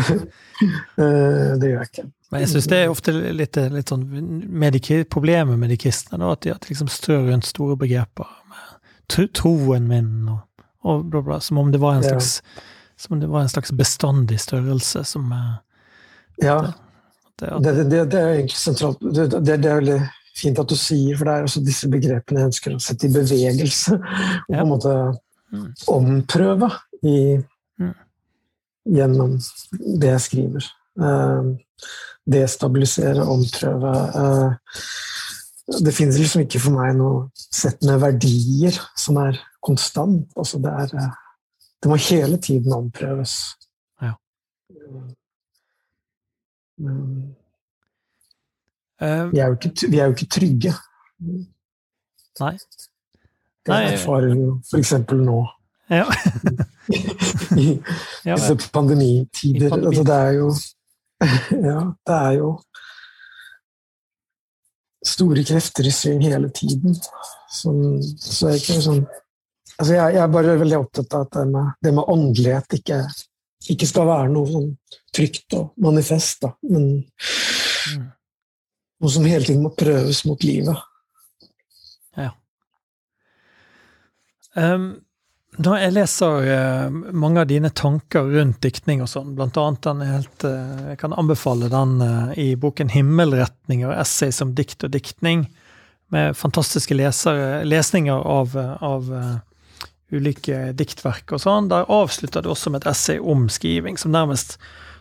[0.99, 2.03] Eh, det gjør jeg ikke.
[2.33, 6.19] Men jeg syns det er ofte litt, litt sånn med de, Problemet med de kristne,
[6.19, 8.33] da, at de, at de liksom strør rundt store begreper.
[8.51, 12.67] med Troen min og, og bla, bla, som om det var en slags, ja.
[12.99, 15.55] som om det var en slags bestandig størrelse som eh,
[16.43, 16.59] Ja.
[17.39, 19.03] Det, det, det, det, er egentlig sentralt.
[19.15, 19.99] Det, det, er veldig
[20.39, 23.15] fint at du sier, for det er også disse begrepene jeg ønsker å sette i
[23.15, 23.99] bevegelse.
[23.99, 24.95] Og på en måte
[25.55, 25.69] mm.
[25.95, 26.71] omprøve
[27.07, 27.19] i,
[27.79, 27.95] mm.
[28.99, 29.37] gjennom
[30.03, 30.71] det jeg skriver.
[30.99, 31.55] Uh,
[32.29, 33.95] destabilisere, omprøve.
[34.19, 34.83] Uh,
[35.85, 40.27] det finnes liksom ikke for meg noe sett med verdier som er konstant.
[40.39, 41.11] Altså det, er,
[41.83, 43.39] det må hele tiden omprøves.
[44.03, 44.15] Ja.
[46.79, 47.27] Uh,
[49.33, 50.73] vi, er ikke, vi, er jo ikke, trygge.
[52.41, 52.55] Nei.
[53.67, 54.93] Det erfarer vi jo f.eks.
[55.13, 55.39] nå.
[55.91, 56.05] Ja.
[57.59, 57.81] I
[58.25, 59.71] disse pandemitider.
[59.71, 59.87] Pandemi.
[59.87, 60.51] Altså, det er jo
[61.69, 62.51] Ja, det er jo
[65.07, 66.97] store krefter i sving hele tiden.
[67.51, 69.05] Som, så jeg, sånn,
[69.79, 72.99] altså jeg, jeg, er bare veldig opptatt av at det med, det med åndelighet ikke,
[73.73, 74.69] ikke, skal være noe sånn
[75.19, 76.55] trygt og manifest, da.
[76.71, 78.07] men mm.
[78.99, 80.75] Noe som hele tiden må prøves mot livet.
[82.19, 82.33] Ja.
[84.59, 84.89] Um,
[85.59, 90.03] når jeg leser uh, mange av dine tanker rundt diktning og sånn, blant annet den
[90.07, 95.47] helt uh, Jeg kan anbefale den uh, i boken 'Himmelretninger essay som dikt og diktning',
[96.11, 99.11] med fantastiske lesere, lesninger av, av
[100.09, 101.69] ulike diktverk og sånn.
[101.69, 104.57] Der avslutter du også med et essay om skriving, som nærmest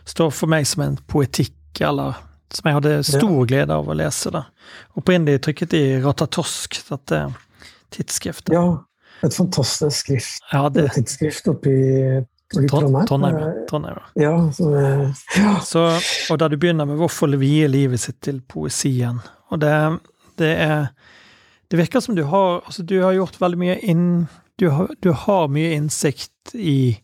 [0.08, 2.16] står for meg som en poetikk, eller
[2.54, 4.32] som jeg hadde stor glede av å lese.
[4.32, 4.46] da.
[4.98, 7.22] Opprinnelig trykket i Ratatosk, dette
[7.94, 8.54] tidsskriftet.
[8.56, 8.80] Ja,
[9.24, 10.42] et fantastisk skrift.
[10.52, 10.88] Ja, det...
[10.96, 11.76] Tidsskrift oppi
[12.48, 13.06] Trondheim.
[13.06, 14.52] Trondheim, Trondheim, ja.
[14.52, 14.70] Så,
[15.36, 15.60] ja.
[15.60, 15.82] Så,
[16.32, 19.20] og der du begynner med 'Hvorfor vie livet sitt til poesien'.
[19.50, 19.98] Og det,
[20.38, 20.86] det er
[21.70, 25.10] Det virker som du har altså Du har gjort veldig mye inn du har, du
[25.12, 26.98] har mye innsikt i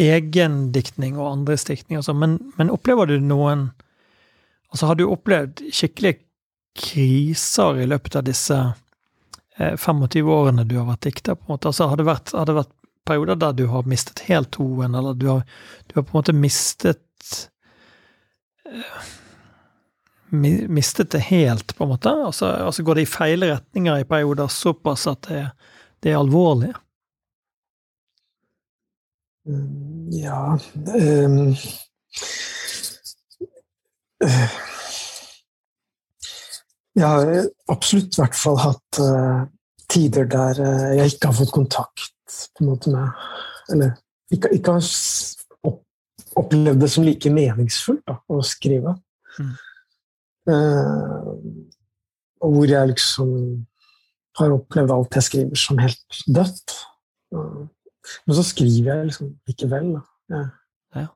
[0.00, 3.70] egendiktning og andres diktning og sånn, men, men, opplever du noen
[4.74, 6.24] Altså, har du opplevd skikkelige
[6.74, 8.56] kriser i løpet av disse
[9.54, 11.70] eh, 25 årene du har vært dikter, på en måte?
[11.70, 12.72] Altså, har det vært, har det vært
[13.06, 15.44] perioder der du har mistet helt troen, eller du har,
[15.86, 17.38] du har på en måte mistet
[18.66, 19.04] eh,
[20.34, 22.10] Mistet det helt, på en måte?
[22.10, 25.44] Altså, altså går det i feil retninger i perioder såpass at det,
[26.02, 26.72] det er alvorlig?
[29.44, 31.56] Ja um,
[36.94, 39.44] Jeg har absolutt i hvert fall hatt uh,
[39.92, 43.26] tider der uh, jeg ikke har fått kontakt på en måte med
[43.74, 43.92] Eller
[44.32, 44.88] ikke, ikke har
[46.40, 48.96] opplevd det som like meningsfullt da, å skrive.
[49.38, 49.52] Mm.
[50.48, 51.28] Uh,
[52.44, 53.30] og hvor jeg liksom
[54.40, 56.74] har opplevd alt jeg skriver, som helt dødt.
[58.26, 59.94] Men så skriver jeg liksom likevel.
[60.32, 60.42] Ja.
[60.94, 61.06] Ja.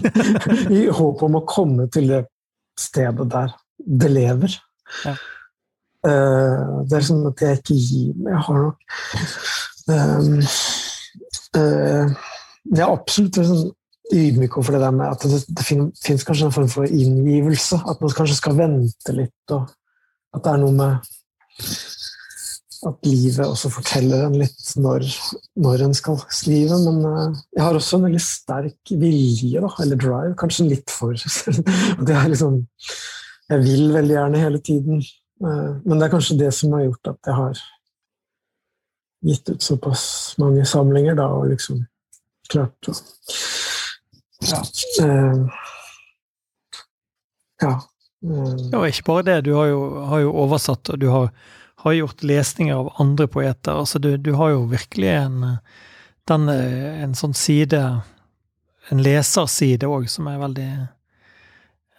[0.78, 2.24] I håp om å komme til det
[2.80, 3.52] stedet der
[4.00, 4.56] det lever.
[5.04, 5.16] Ja.
[6.00, 8.32] Uh, det er sånn at jeg ikke gir meg.
[8.32, 8.78] Jeg har nok
[9.90, 10.38] um,
[11.60, 12.14] uh,
[12.70, 13.74] Jeg er absolutt liksom,
[14.10, 17.82] ydmyk overfor det der med at det, det finnes kanskje en form for inngivelse.
[17.90, 19.68] At man kanskje skal vente litt, og
[20.34, 21.10] at det er noe med
[22.88, 25.04] at livet også forteller en litt når,
[25.60, 26.78] når en skal skrive.
[26.86, 31.16] Men uh, jeg har også en veldig sterk vilje, da, eller drive, kanskje litt for.
[32.06, 32.62] det er liksom
[33.50, 35.04] Jeg vil veldig gjerne hele tiden.
[35.42, 37.62] Uh, men det er kanskje det som har gjort at jeg har
[39.28, 40.04] gitt ut såpass
[40.40, 41.84] mange samlinger, da, og liksom
[42.50, 42.96] klart å
[44.40, 44.62] Ja.
[45.04, 45.50] Uh,
[47.60, 47.74] ja.
[48.24, 49.40] ja, ikke bare det.
[49.44, 51.28] Du har jo, har jo oversatt, og du har
[51.82, 53.72] har gjort lesninger av andre poeter.
[53.72, 55.44] Altså, du, du har jo virkelig en,
[56.28, 57.80] den, en sånn side,
[58.92, 60.70] en leserside òg, som er veldig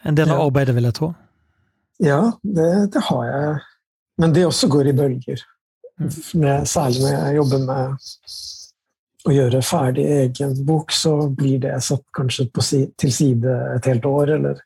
[0.01, 1.07] En del av arbeidet, vil jeg tro.
[2.01, 3.49] Ja, det, det, har jeg.
[4.17, 5.43] Men det også går i bølger.
[6.01, 6.07] Mm.
[6.41, 8.07] Med, særlig når jeg jobber med
[9.29, 14.07] å gjøre ferdig egen bok, så blir det satt kanskje si, til side et helt
[14.09, 14.63] år, eller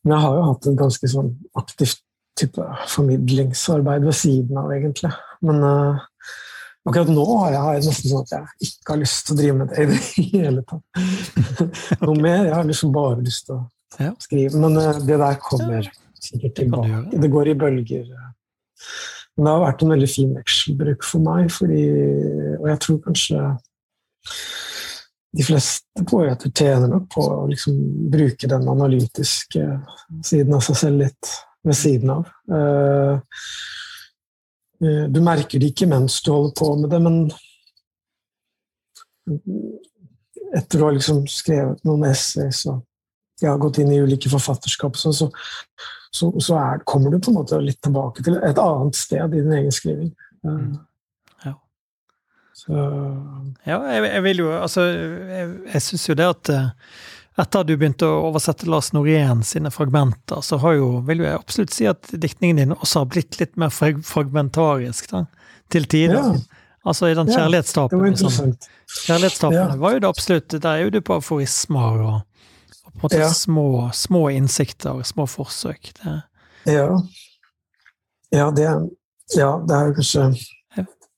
[0.00, 2.00] Men jeg har jo hatt et ganske sånn aktivt
[2.40, 5.12] type formidlingsarbeid ved siden av, egentlig.
[5.46, 6.00] Men uh,
[6.88, 9.72] akkurat nå har jeg, nesten sånn at jeg ikke har lyst til å drive med
[9.72, 10.00] det i det
[10.34, 11.02] hele tatt.
[12.04, 12.44] Noe mer.
[12.48, 14.60] Jeg har liksom bare lyst til å skrive.
[14.60, 17.02] Men uh, det der kommer sikkert tilbake.
[17.16, 18.08] Det går i bølger.
[19.36, 21.84] Men det har vært en veldig fin vekselbruk for meg, fordi,
[22.58, 23.44] og jeg tror kanskje
[25.30, 27.76] de fleste poeter tjener nok på å liksom
[28.10, 29.62] bruke den analytiske
[30.26, 31.30] siden av seg selv litt
[31.66, 32.28] ved siden av.
[32.52, 33.20] Eh,
[34.84, 37.18] eh, du merker det ikke mens du holder på med det, men
[40.56, 42.80] etter å ha liksom skrevet noen essays og
[43.40, 45.30] jeg har gått inn i ulike forfatterskap, så, så,
[46.12, 49.40] så, så er, kommer du på en måte litt tilbake til et annet sted i
[49.40, 50.10] din egen skriving.
[50.44, 50.74] Mm.
[51.46, 51.54] Ja.
[53.64, 56.52] ja jeg, jeg, vil jo Altså, jeg, jeg syns jo det at
[57.40, 61.38] etter at du begynte å oversette Lars Norén sine fragmenter, så har jo, vil jeg
[61.38, 65.24] absolutt si at diktningen din også har blitt litt mer fragmentarisk da,
[65.72, 66.20] til tider.
[66.20, 66.60] Ja.
[66.90, 68.00] Altså i den kjærlighetstapen.
[68.00, 68.54] Ja, liksom.
[69.06, 69.66] Kjærlighetstapen ja.
[69.76, 72.14] var jo det absolutt Der er jo du på aforismer og,
[72.86, 75.92] og på en måte små, små, innsikter og små forsøk.
[76.00, 76.14] Det.
[76.72, 76.88] Ja.
[78.30, 78.64] Ja, det,
[79.36, 80.30] ja, det er jo kanskje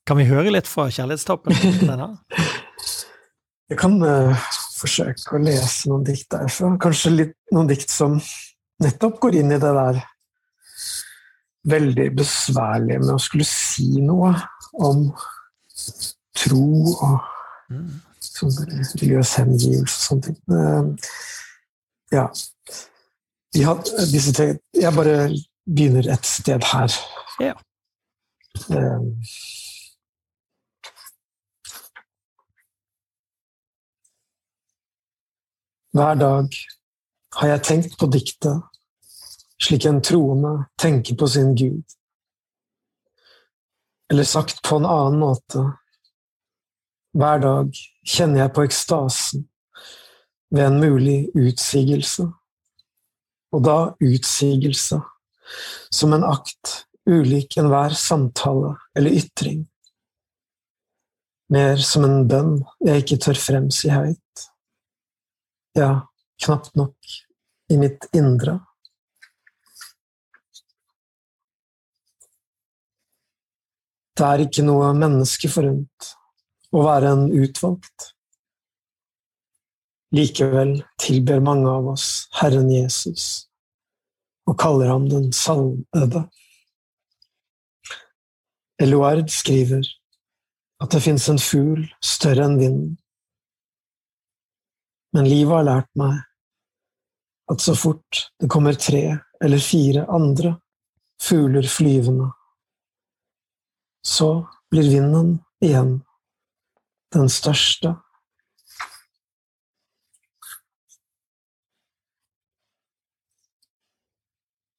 [0.07, 1.53] Kan vi høre litt fra kjærlighetstapen?
[3.71, 4.35] Jeg kan uh,
[4.83, 6.73] forsøke å lese noen dikt derfra.
[6.81, 8.19] Kanskje litt, noen dikt som
[8.83, 10.01] nettopp går inn i det der
[11.73, 14.33] veldig besværlige med å skulle si noe
[14.83, 15.05] om
[16.35, 17.21] tro og
[18.23, 20.37] sånn religiøs hengivelse og sånne ting.
[22.13, 22.25] Ja.
[23.55, 23.67] ja.
[23.69, 25.17] har disse tingene Jeg bare
[25.63, 26.97] begynner et sted her.
[27.41, 27.55] Ja.
[28.69, 29.07] Uh,
[35.93, 36.55] Hver dag
[37.37, 38.63] har jeg tenkt på diktet,
[39.61, 41.83] slik en troende tenker på sin Gud.
[44.09, 45.61] Eller sagt på en annen måte,
[47.13, 47.77] hver dag
[48.09, 49.45] kjenner jeg på ekstasen
[50.49, 52.25] ved en mulig utsigelse,
[53.53, 54.97] og da utsigelse
[55.93, 56.73] som en akt
[57.05, 59.61] ulik enhver samtale eller ytring,
[61.53, 64.22] mer som en bønn jeg ikke tør fremsi høyt
[65.73, 66.07] ja,
[66.45, 66.95] knapt nok
[67.73, 68.59] i mitt indre.
[74.13, 76.11] Det er ikke noe menneske forunt
[76.73, 78.11] å være en utvalgt.
[80.13, 83.47] Likevel tilber mange av oss Herren Jesus
[84.45, 86.27] og kaller ham den salvede.
[88.81, 89.87] Eluard skriver
[90.83, 92.97] at det fins en fugl større enn vinden,
[95.13, 96.21] men livet har lært meg
[97.51, 100.55] at så fort det kommer tre eller fire andre
[101.21, 102.31] fugler flyvende,
[104.07, 105.99] så blir vinden igjen
[107.13, 107.93] den største.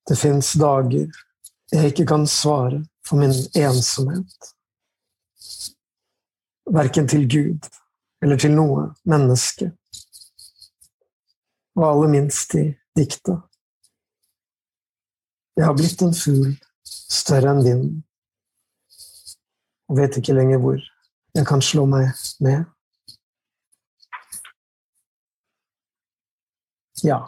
[0.09, 1.07] Det fins dager
[1.72, 4.51] jeg ikke kan svare for min ensomhet.
[6.74, 7.70] Verken til Gud
[8.24, 9.70] eller til noe menneske.
[11.74, 13.40] Og aller minst i dikta.
[15.54, 16.54] Jeg har blitt en fugl
[16.84, 17.98] større enn vinden,
[19.88, 20.80] og vet ikke lenger hvor
[21.34, 22.10] jeg kan slå meg
[22.42, 22.64] ned.
[27.04, 27.20] Ja.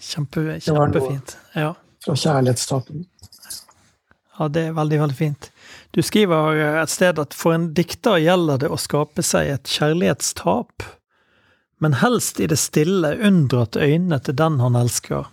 [0.00, 1.36] Kjempe, kjempefint.
[1.54, 1.74] Ja.
[2.04, 3.04] Fra kjærlighetstapen.
[4.38, 5.50] ja, det er veldig, veldig fint.
[5.92, 9.68] Du skriver eh, et sted at for en dikter gjelder det å skape seg et
[9.68, 10.86] kjærlighetstap,
[11.80, 15.28] men helst i det stille unndratt øynene til den han elsker.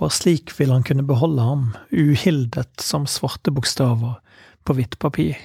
[0.00, 4.18] Bare slik vil han kunne beholde ham, uhildet som svarte bokstaver
[4.64, 5.40] på hvitt papir.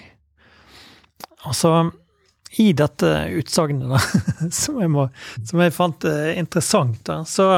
[1.46, 1.92] Altså,
[2.60, 4.00] i dette utsagnet, da,
[4.62, 5.08] som jeg, må,
[5.44, 7.50] som jeg fant eh, interessant, da, så,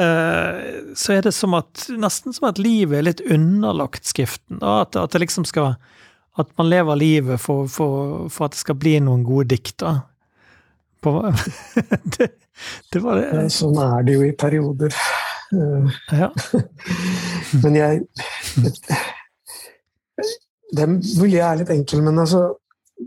[0.00, 0.60] uh,
[0.96, 4.60] så er det som at, nesten som at livet er litt underlagt skriften.
[4.62, 5.76] Da, at, at det liksom skal
[6.40, 9.82] At man lever livet for, for, for at det skal bli noen gode dikt.
[11.02, 11.18] På,
[12.16, 12.28] det,
[12.92, 13.44] det var det.
[13.54, 14.96] Sånn er det jo i perioder.
[15.52, 16.30] Eh, Ja.
[17.62, 18.02] Men jeg
[20.72, 22.38] Det er mulig jeg er litt enkel, men altså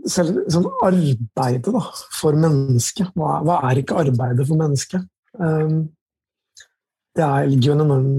[0.06, 1.80] selv sånn arbeidet da,
[2.14, 5.06] for mennesket hva, hva er ikke arbeidet for mennesket?
[5.40, 5.88] Um,
[7.16, 8.12] det er, ligger jo en enorm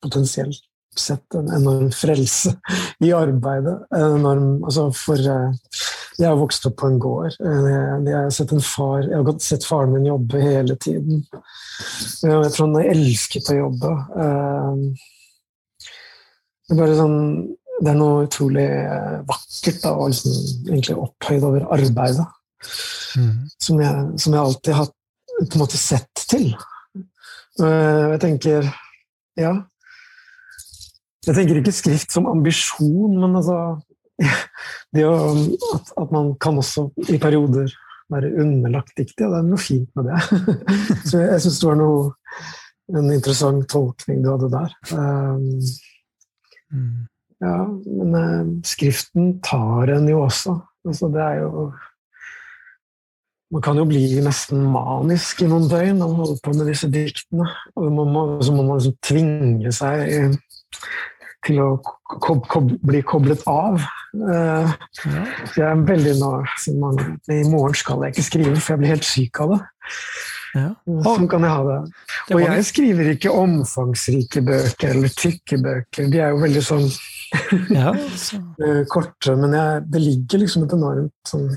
[0.00, 0.62] potensielt
[0.98, 2.54] sett en enorm frelse
[3.00, 3.78] i arbeidet.
[3.96, 5.54] En enorm, altså for, eh,
[6.22, 7.36] jeg har vokst opp på en gård.
[7.40, 7.70] Eh,
[8.06, 11.24] Jeg, har sett far, jeg har sett faren min jobbe hele tiden.
[12.22, 13.90] Jeg tror han elsket å jobbe.
[14.22, 14.76] Eh,
[16.68, 17.18] Det er bare sånn
[17.82, 20.34] det er noe utrolig eh, vakkert da, og liksom,
[20.70, 22.28] egentlig opphøyd over arbeidet,
[23.18, 23.48] Mm.
[23.58, 26.54] som jeg, som jeg alltid har på en måte sett til.
[27.60, 28.68] Eh, Jeg tenker
[29.36, 29.64] Ja.
[31.26, 33.82] Jeg tenker ikke skrift som ambisjon, men altså
[34.96, 35.14] det å,
[35.76, 37.72] at, at man kan også i perioder
[38.12, 40.18] være underlagt diktet, og det er noe fint med det.
[41.08, 42.10] Så jeg, jeg syns det var noe,
[42.92, 44.76] en interessant tolkning du hadde der.
[44.92, 45.62] Um,
[46.72, 47.06] Mm.
[47.40, 50.56] ja, men eh, skriften tar en jo også.
[50.88, 51.72] Altså, det er jo
[53.52, 56.88] Man kan jo bli nesten manisk i noen døgn når man holder på med disse
[56.88, 57.44] diktene.
[57.76, 60.38] Og man må, så må man liksom tvinge seg
[61.46, 61.68] til å
[62.22, 63.80] kob kob bli koblet av.
[64.12, 64.74] Eh,
[65.56, 66.32] jeg er veldig nå
[67.32, 69.60] I morgen skal jeg ikke skrive, for jeg blir helt syk av det.
[70.52, 70.68] Ja.
[71.06, 71.78] Sånn kan jeg ha det.
[72.28, 76.10] Det Og jeg skriver ikke omfangsrike bøker eller tykke bøker.
[76.12, 76.84] De er jo veldig sånn
[77.72, 77.94] ja,
[78.26, 78.42] så.
[78.60, 81.48] eh, korte, men jeg, det ligger liksom et enormt sånn,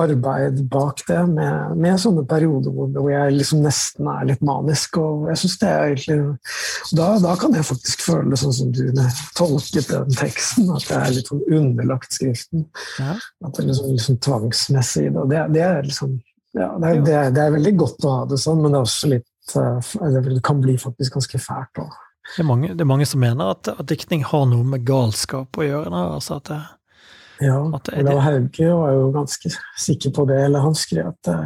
[0.00, 4.98] arbeid bak det, med, med sånne perioder hvor, hvor jeg liksom nesten er litt manisk.
[4.98, 6.18] Og jeg synes det er egentlig
[6.98, 8.84] da, da kan jeg faktisk føle det sånn som du
[9.38, 12.66] tolket den teksten, at jeg er litt sånn underlagt skriften.
[12.98, 13.16] Ja.
[13.46, 15.10] At det er liksom, liksom tvangsmessig.
[15.14, 16.18] Og det, det er liksom
[16.54, 18.78] ja, det, er, det, er, det er veldig godt å ha det sånn, men det
[18.78, 21.96] er også litt eh, Det kan bli faktisk ganske fælt òg.
[22.36, 25.90] Det det er mange som mener at, at diktning har noe med galskap å gjøre.
[26.16, 26.60] Altså at det,
[27.44, 27.58] Ja,
[28.00, 31.36] Olav Hauge var jo ganske sikker på det, eller han skrev at det,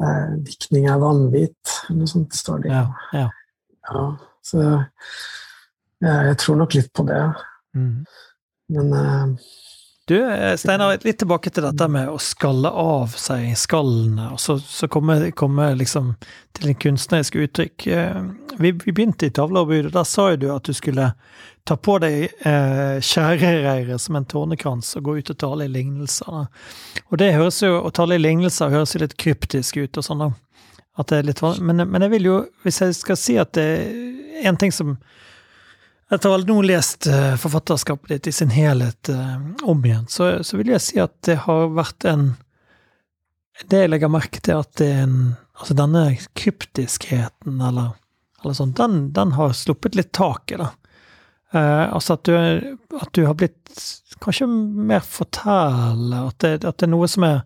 [0.00, 2.72] det er, diktning er vanvitt, eller noe sånt står det.
[2.74, 2.86] ja,
[3.16, 3.28] ja.
[3.86, 4.06] Ja,
[4.42, 4.62] så
[6.02, 7.20] ja, jeg tror nok litt på det.
[7.76, 8.02] Mm.
[8.74, 9.52] Men uh,
[10.10, 14.58] Du, eh, Steinar, litt tilbake til dette med å skalle av seg skallene, og så,
[14.58, 16.12] så komme, komme liksom
[16.54, 17.86] til en kunstnerisk uttrykk.
[17.86, 18.20] Eh,
[18.58, 21.10] Vi, vi begynte i tavlearbeidet, der sa jo du at du skulle
[21.66, 26.46] ta på deg eh, skjærereiret som en tårnekrans og gå ut og tale i lignelser.
[27.10, 30.22] Og det høres jo, å tale i lignelser høres jo litt kryptisk ut og sånn,
[30.22, 30.30] da.
[30.96, 31.42] At det er litt.
[31.60, 34.94] Men, men jeg vil jo, hvis jeg skal si at det er en ting som
[36.06, 39.36] etter å ha nå lest eh, forfatterskapet ditt i sin helhet eh,
[39.66, 42.34] om igjen, så, så vil jeg si at det har vært en
[43.66, 45.20] Det jeg legger merke til, at det er en
[45.56, 47.94] Altså denne kryptiskheten, eller,
[48.42, 50.66] eller sånn, den, den har sluppet litt taket, da.
[51.54, 52.32] Eh, altså at du,
[53.00, 53.82] at du har blitt
[54.22, 57.44] kanskje mer forteller, at det, at det er noe som er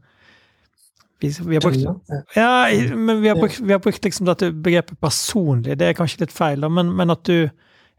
[1.20, 4.96] vi, vi har brukt ja, men vi har brukt, vi har brukt liksom dette begrepet
[5.04, 7.50] personlig, det er kanskje litt feil, da, men, men at du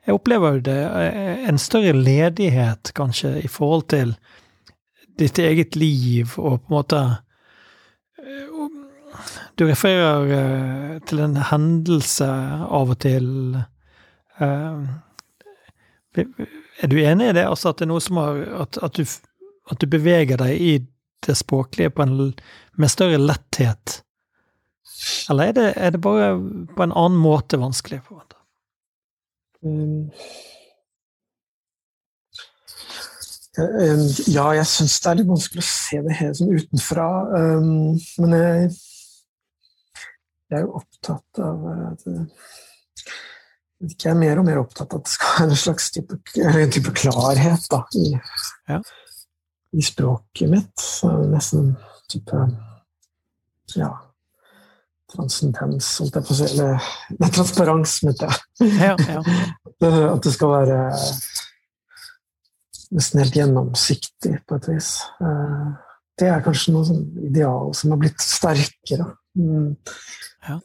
[0.02, 4.16] Jeg opplever jo det eh, en større ledighet, kanskje, i forhold til
[5.22, 7.02] ditt eget liv, og på en måte
[8.18, 8.47] eh,
[9.54, 13.30] Du refererer til en hendelse av og til.
[14.41, 14.82] eh,
[16.18, 17.45] Er du enig i det?
[17.47, 19.03] Altså at det er noe som har At, at, du,
[19.72, 20.72] at du beveger deg i
[21.26, 22.34] det språklige på en,
[22.78, 24.01] med større letthet?
[25.30, 26.34] Eller er det, er det bare
[26.76, 28.01] på en annen måte vanskelig?
[28.07, 28.38] på en måte?
[33.59, 37.07] Um, ja, jeg syns det er litt vanskelig å se det helt sånn utenfra.
[37.36, 38.70] Um, men jeg,
[40.51, 42.07] jeg er jo opptatt av at
[43.82, 46.71] jeg er mer og mer opptatt av at det skal være en slags type, en
[46.75, 48.11] type klarhet da, i,
[48.69, 48.79] Ja.
[49.73, 50.73] i språket mitt.
[50.79, 51.71] Så nesten
[52.11, 52.41] type
[53.75, 53.89] ja,
[55.13, 56.49] transcendens, holdt jeg på å si.
[56.53, 58.73] Eller nei, transparens, mente jeg.
[58.77, 59.23] Ja, ja.
[60.13, 60.82] At det skal være
[62.91, 64.91] nesten helt gjennomsiktig, på et vis.
[65.23, 65.71] Eh,
[66.21, 69.07] Det er kanskje noe sånn ideal som har blitt sterkere.
[69.39, 69.71] Mm.
[70.45, 70.57] Ja.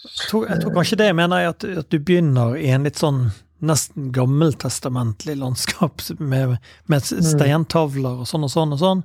[0.00, 2.86] Jeg tror, jeg tror kanskje det jeg mener, er at, at du begynner i en
[2.88, 3.26] litt sånn
[3.60, 6.56] nesten gammeltestamentlig landskap med,
[6.88, 9.02] med steintavler og sånn og sånn og sånn,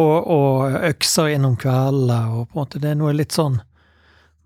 [0.00, 3.60] og, og økser innom kveldene, og på en måte det er noe litt sånn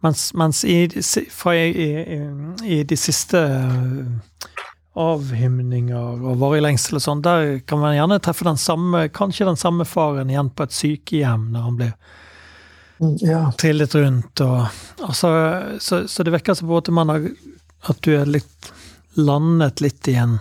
[0.05, 0.85] Mens, mens i,
[1.33, 2.19] fra i, i,
[2.69, 4.51] i de siste eh,
[5.01, 9.59] avhymninger og varig lengsel og sånn, der kan man gjerne treffe den samme, kanskje den
[9.59, 12.26] samme faren igjen på et sykehjem når han blir mm,
[13.21, 13.51] Ja.
[13.61, 14.63] trillet rundt og
[15.05, 15.31] altså,
[15.85, 17.19] så, så det virker som på en måte
[17.91, 18.71] at du er litt
[19.21, 20.39] landet litt igjen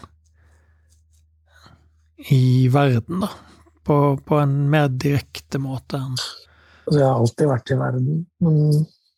[2.31, 3.29] i verden, da.
[3.85, 6.15] På, på en mer direkte måte enn
[6.85, 8.57] Altså, jeg har alltid vært i verden, men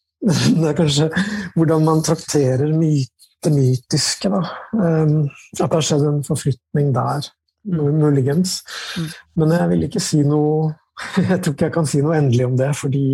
[0.62, 1.08] det er kanskje
[1.56, 4.40] hvordan man trakterer det mytiske, da.
[4.72, 7.28] Um, at det har skjedd en forflytning der,
[7.68, 8.62] muligens.
[8.96, 9.10] Mm.
[9.42, 10.72] Men jeg vil ikke si noe
[11.30, 13.06] Jeg tror ikke jeg kan si noe endelig om det, fordi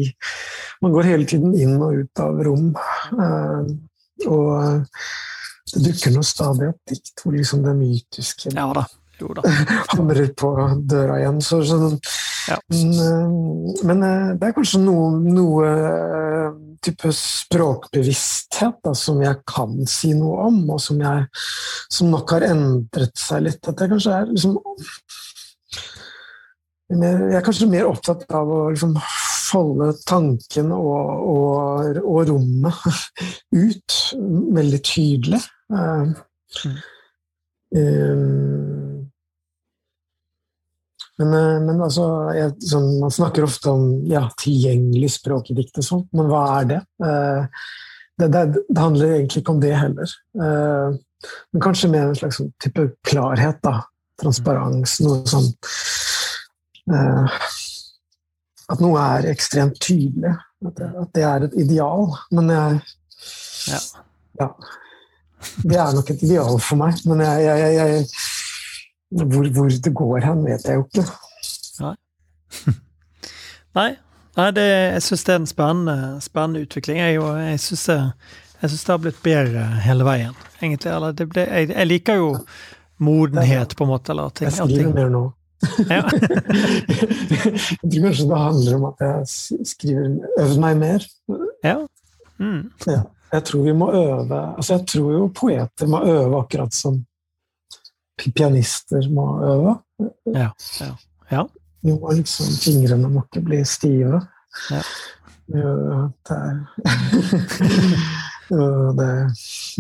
[0.83, 2.69] man går hele tiden inn og ut av rom.
[3.17, 3.73] Um,
[4.29, 4.87] og
[5.73, 8.85] det dukker nå stadig opp dikt hvor liksom det mytiske Ja da.
[9.21, 9.43] Jo da.
[9.93, 10.51] hamrer på
[10.89, 11.41] døra igjen.
[11.43, 11.99] Så, sånn,
[12.49, 12.57] Ja.
[12.71, 16.47] men, eh, men eh, det er kanskje noe, noe eh,
[16.83, 21.29] type språkbevissthet da, som jeg kan si noe om, og som, jeg,
[21.93, 23.61] som nok har endret seg litt.
[23.69, 24.57] At jeg kanskje er liksom
[26.99, 28.95] mer, Jeg er kanskje mer opptatt av å liksom
[29.53, 32.85] folde tanken og, og, og rommet
[33.65, 33.99] ut
[34.57, 35.41] veldig tydelig.
[35.73, 36.13] Mm.
[37.73, 39.03] Um,
[41.21, 45.79] men, eh, men altså, jeg, sånn, man snakker ofte om ja, tilgjengelig språk i dikt
[45.81, 46.79] og sånt, men hva er det?
[47.05, 47.65] Eh,
[48.21, 48.43] det, det?
[48.69, 50.15] Det handler egentlig ikke om det heller.
[50.41, 50.97] Eh,
[51.53, 53.83] men kanskje mer en slags sånn type klarhet, da.
[54.21, 55.47] Transparens, noe sånn
[58.73, 60.33] At noe er ekstremt tydelig.
[60.63, 62.07] At det, at det er et ideal.
[62.31, 62.81] Men jeg
[63.67, 63.79] Ja.
[64.39, 64.47] ja.
[65.63, 70.19] Det er nok et ideal for meg, men jeg, jeg, jeg, hvor, hvor det går
[70.23, 71.03] hen, vet jeg jo ikke.
[73.75, 73.89] Nei,
[74.39, 77.01] nei det, jeg syns det er en spennende, spennende utvikling.
[77.01, 77.19] Jeg,
[77.51, 80.91] jeg syns det, har blitt bedre hele veien, egentlig.
[80.91, 82.33] Eller det jeg liker jo
[83.03, 84.15] modenhet, på en måte.
[84.15, 84.47] Eller ting.
[84.47, 85.25] Jeg skriver mer nå.
[85.89, 86.03] Ja.
[87.81, 90.07] jeg tror kanskje det handler om at jeg skriver
[90.39, 91.09] øver meg mer.
[91.63, 91.77] ja.
[92.39, 92.71] Mm.
[92.87, 93.01] Ja.
[93.33, 97.05] Jeg tror vi må øve altså Jeg tror jo poeter må øve akkurat som
[98.35, 99.75] pianister må øve.
[100.25, 100.49] Ja.
[100.81, 100.91] Ja.
[101.31, 101.43] ja.
[101.83, 104.21] Jo, liksom fingrene må ikke bli stive.
[104.71, 104.81] Ja.
[105.53, 106.59] Jo, det er
[108.49, 109.09] det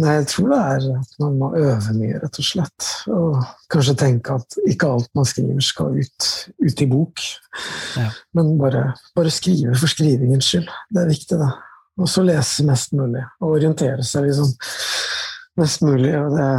[0.01, 2.87] Nei, jeg tror det er at man må øve mye, rett og slett.
[3.13, 3.43] Og
[3.73, 6.29] kanskje tenke at ikke alt man skriver, skal ut,
[6.63, 7.21] ut i bok.
[7.99, 8.07] Ja.
[8.33, 8.87] Men bare,
[9.17, 10.71] bare skrive for skrivingens skyld.
[10.89, 11.51] Det er viktig, det.
[12.01, 14.49] Og så lese mest mulig, og orientere seg liksom
[15.61, 16.13] mest mulig.
[16.33, 16.49] Det,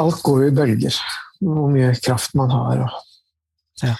[0.00, 1.02] alt går jo i bølger.
[1.40, 2.86] Hvor mye kraft man har.
[2.86, 3.00] Og,
[3.82, 3.96] Ja.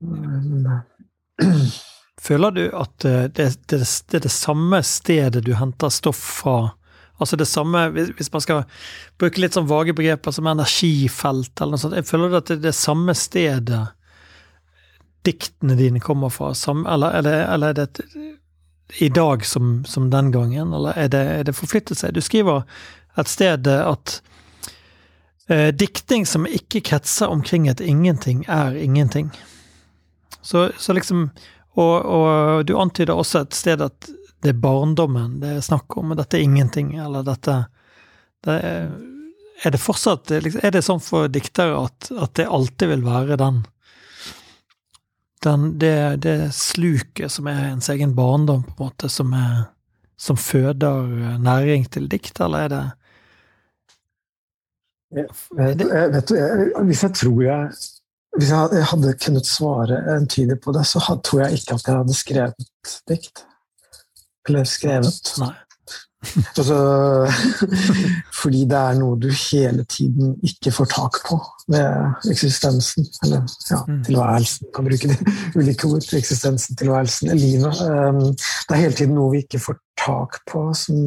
[0.00, 0.66] Men,
[1.42, 1.80] eh,
[2.20, 6.58] Føler du at eh, det, det, det er det samme stedet du henter stoff fra?
[7.20, 8.62] Altså det samme, hvis man skal
[9.20, 12.58] bruke litt sånn vage begreper som energifelt eller noe sånt, jeg føler du at det
[12.58, 13.80] er det samme stedet
[15.28, 16.54] diktene dine kommer fra?
[16.56, 18.06] Samme, eller, eller, eller er det
[18.98, 22.16] i dag som, som den gangen, eller er det, er det forflyttet seg?
[22.16, 22.64] Du skriver
[23.20, 24.16] et sted at
[25.52, 29.28] eh, dikting som ikke kretser omkring et ingenting, er ingenting.
[30.40, 31.28] Så, så liksom
[31.80, 34.10] og, og du antyder også et sted at
[34.40, 37.56] det er barndommen det er snakk om, og dette er ingenting, eller dette
[38.44, 38.86] det er,
[39.64, 43.36] er det fortsatt liksom, Er det sånn for diktere at, at det alltid vil være
[43.40, 43.58] den,
[45.44, 49.68] den det, det sluket som er ens egen barndom, på en måte, som, er,
[50.16, 52.86] som føder næring til dikt, eller er det
[55.10, 55.26] Jeg,
[55.58, 57.70] jeg, vet du, jeg, hvis jeg tror jeg
[58.38, 61.96] Hvis jeg hadde kunnet svare entydig på det, så hadde, tror jeg ikke at jeg
[61.96, 63.42] hadde skrevet dikt.
[64.48, 65.34] Eller skrevet.
[65.42, 65.54] Nei.
[66.60, 66.74] Altså,
[68.42, 71.38] fordi det er noe du hele tiden ikke får tak på
[71.72, 73.06] ved eksistensen.
[73.24, 74.02] Eller ja, Mm.
[74.04, 75.16] tilværelsen, kan bruke de
[75.58, 76.04] ulike ord.
[76.18, 77.80] Eksistensen, tilværelsen, livet.
[77.80, 81.00] Um, det er hele tiden noe vi ikke får tak på, som,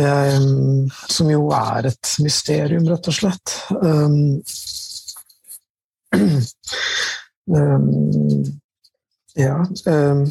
[0.00, 3.58] um, som jo er et mysterium, rett og slett.
[7.42, 8.44] Um,
[9.34, 9.66] ja.
[9.84, 10.30] Um,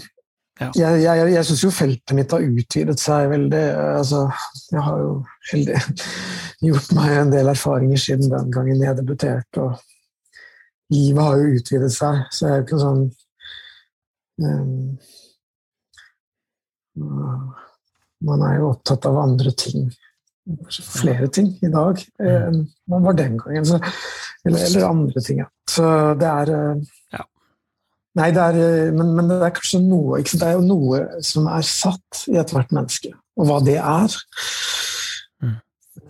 [0.61, 0.67] Ja.
[0.77, 3.61] Jeg, jeg, jeg syns jo feltet mitt har utvidet seg veldig.
[3.97, 4.25] Altså,
[4.69, 5.13] jeg har jo
[5.49, 5.79] heldig
[6.67, 9.63] gjort meg en del erfaringer siden den gangen jeg debuterte.
[9.63, 13.01] Og livet har jo utvidet seg, så jeg er jo ikke sånn
[14.45, 14.85] um,
[18.21, 19.89] Man er jo opptatt av andre ting.
[20.45, 23.65] Kanskje flere ting i dag enn man var den gangen.
[23.65, 23.81] Så,
[24.45, 25.41] eller, eller andre ting.
[25.41, 25.49] Ja.
[25.71, 25.87] Så
[26.19, 26.81] det er uh,
[27.13, 27.25] Ja.
[28.19, 30.19] Nei, det er, eh, men, men det er kanskje noe?
[30.27, 34.17] Det er jo noe som er satt i ethvert menneske, og hva det er.
[35.39, 35.53] Mm.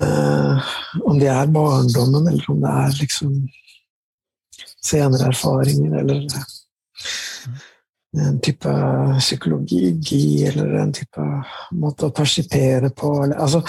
[0.08, 0.72] Eh,
[1.06, 3.36] om det er barndommen, eller om det er liksom
[4.82, 6.26] senere erfaringer, eller
[8.18, 8.74] en type
[9.20, 11.28] psykologi, eller en type
[11.78, 13.14] måte å persipere på.
[13.28, 13.62] Eller, altså,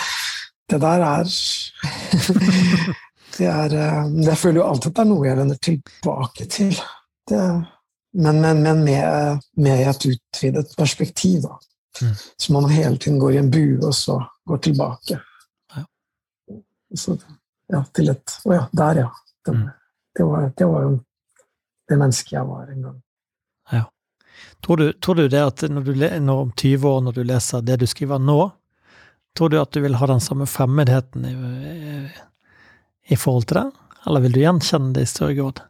[0.72, 1.28] det der er
[3.38, 6.72] det er eh, Jeg føler jo alltid at det er noe jeg vender tilbake til.
[7.28, 7.42] Det,
[8.12, 11.46] men, men, men med, med, et utvidet perspektiv.
[11.46, 11.58] Da.
[12.02, 12.16] Mm.
[12.38, 14.18] Så man hele tiden går i en bue, og så
[14.48, 15.20] går tilbake.
[15.76, 15.84] Ja.
[16.94, 17.16] Så,
[17.72, 19.08] ja, til et Å ja, der, ja.
[19.42, 19.70] Det, Mm.
[20.14, 20.90] det, var, det var jo
[21.88, 23.00] det mennesket jeg var en gang.
[24.66, 27.64] Tror du, tror du det at når du, når om 20 år, når du leser
[27.66, 28.50] det du skriver nå,
[29.36, 31.32] tror du at du vil ha den samme fremmedheten i,
[33.12, 33.68] i forhold til det?
[34.06, 35.62] Eller vil du gjenkjenne det i større grad?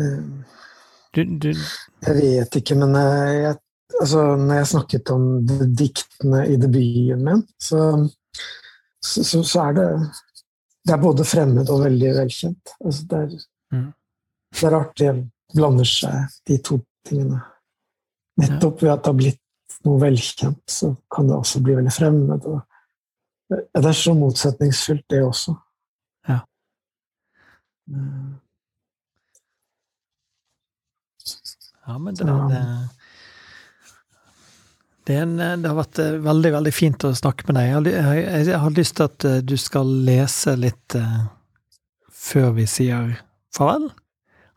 [0.00, 0.22] Eh,
[1.14, 1.48] Du, du,
[2.04, 3.54] Jeg vet ikke, men eh, jeg,
[4.00, 5.22] altså, når jeg snakket om
[5.80, 7.78] diktene i debuten min, så,
[9.00, 9.86] så, så, så er det
[10.88, 12.74] Det er både fremmed og veldig velkjent.
[12.84, 13.90] Altså, det, er, Mm.
[14.56, 15.10] det er rart det
[15.52, 17.42] blander seg, de to tingene.
[18.40, 19.42] Nettopp ved at det har blitt
[19.84, 22.46] noe velkjent, så kan det også bli veldig fremmed.
[22.48, 22.62] Og,
[23.50, 25.52] det er så motsetningsfylt, det også.
[31.86, 31.98] Ja.
[31.98, 32.88] Men det, det,
[35.06, 37.88] det, en, det har vært eh, veldig, veldig fint å snakke med deg.
[37.88, 41.22] Jeg har, jeg, jeg har lyst til at eh, du skal lese litt uh,
[42.12, 43.14] før vi sier
[43.56, 43.88] farvel.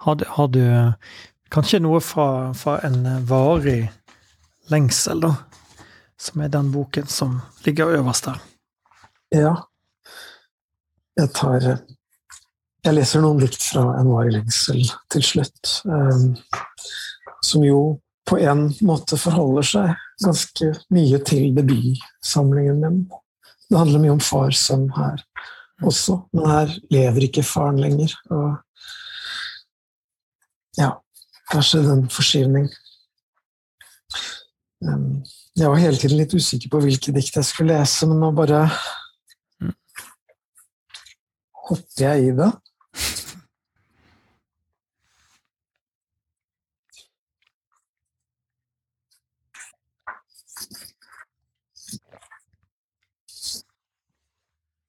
[0.03, 0.63] Har du, har du
[1.53, 3.85] kanskje noe fra, fra en varig
[4.73, 5.35] lengsel, da?
[6.21, 8.41] Som er den boken som ligger øverst der.
[9.33, 9.53] Ja.
[11.17, 11.63] Jeg tar
[12.81, 14.81] Jeg leser noen dikt fra En varig lengsel
[15.13, 15.73] til slutt.
[15.85, 16.31] Um,
[17.45, 17.81] som jo
[18.29, 19.91] på en måte forholder seg
[20.23, 22.99] ganske mye til debutsamlingen min.
[23.69, 25.21] Det handler mye om far som her
[25.81, 28.13] også, men her lever ikke faren lenger.
[28.29, 28.57] Og
[30.77, 30.91] ja,
[31.51, 32.69] der skjedde en forskyvning.
[34.85, 35.21] Um,
[35.57, 38.65] jeg var hele tiden litt usikker på hvilke dikt jeg skulle lese, men nå bare
[39.61, 39.73] Mm.
[41.69, 42.51] hopper jeg i det.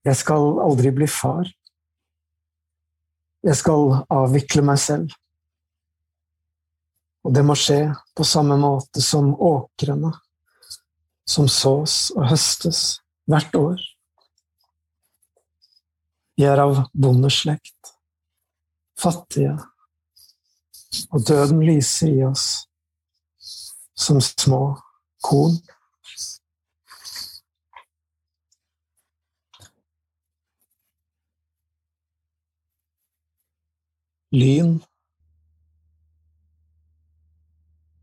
[0.02, 1.46] Jeg skal aldri bli far.
[3.42, 5.14] Jeg skal avvikle meg selv.
[7.22, 10.10] Og det må skje på samme måte som åkrene,
[11.26, 12.82] som sås og høstes
[13.30, 13.82] hvert år.
[16.34, 17.92] Vi er av bondeslekt,
[18.98, 19.54] fattige,
[21.12, 22.46] og døden lyser i oss
[23.94, 24.64] som små
[25.22, 25.60] korn.
[34.32, 34.78] Lyn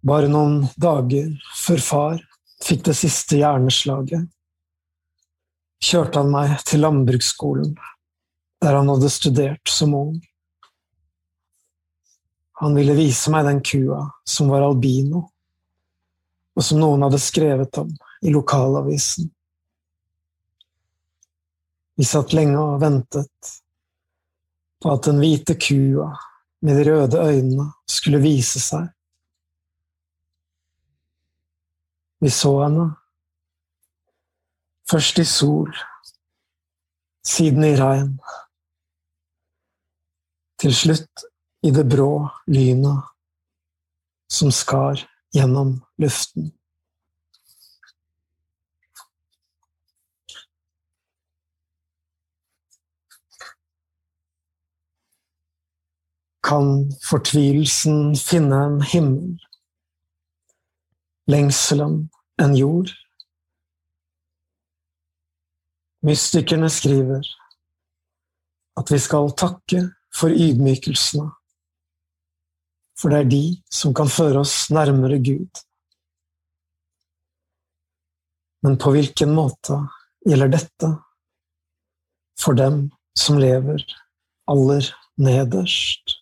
[0.05, 2.19] Bare noen dager før far
[2.63, 4.27] fikk det siste hjerneslaget,
[5.83, 7.73] kjørte han meg til landbruksskolen,
[8.63, 10.13] der han hadde studert som ung.
[12.61, 15.25] Han ville vise meg den kua som var albino,
[16.55, 19.31] og som noen hadde skrevet om i lokalavisen.
[21.99, 23.55] Vi satt lenge og ventet
[24.79, 26.09] på at den hvite kua
[26.61, 28.87] med de røde øynene skulle vise seg.
[32.19, 32.89] Vi så henne.
[34.89, 35.69] Først i sol,
[37.23, 38.15] siden i regn.
[40.59, 41.25] Til slutt
[41.63, 43.05] i det brå lynet
[44.31, 45.05] som skar
[45.35, 46.49] gjennom luften.
[56.43, 59.35] Kan fortvilelsen finne en himmel,
[61.29, 62.09] lengselen
[62.41, 62.93] en jord.
[66.05, 67.25] Mystikerne skriver
[68.79, 69.83] at vi skal takke
[70.15, 71.27] for ydmykelsene,
[72.99, 75.63] for det er de som kan føre oss nærmere Gud.
[78.63, 79.77] Men på hvilken måte
[80.27, 80.93] gjelder dette
[82.39, 83.83] for dem som lever
[84.51, 84.87] aller
[85.19, 86.18] nederst?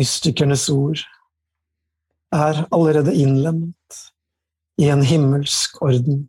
[0.00, 1.02] Mystikernes ord
[2.32, 3.98] er allerede innlemmet
[4.80, 6.22] i en himmelsk orden.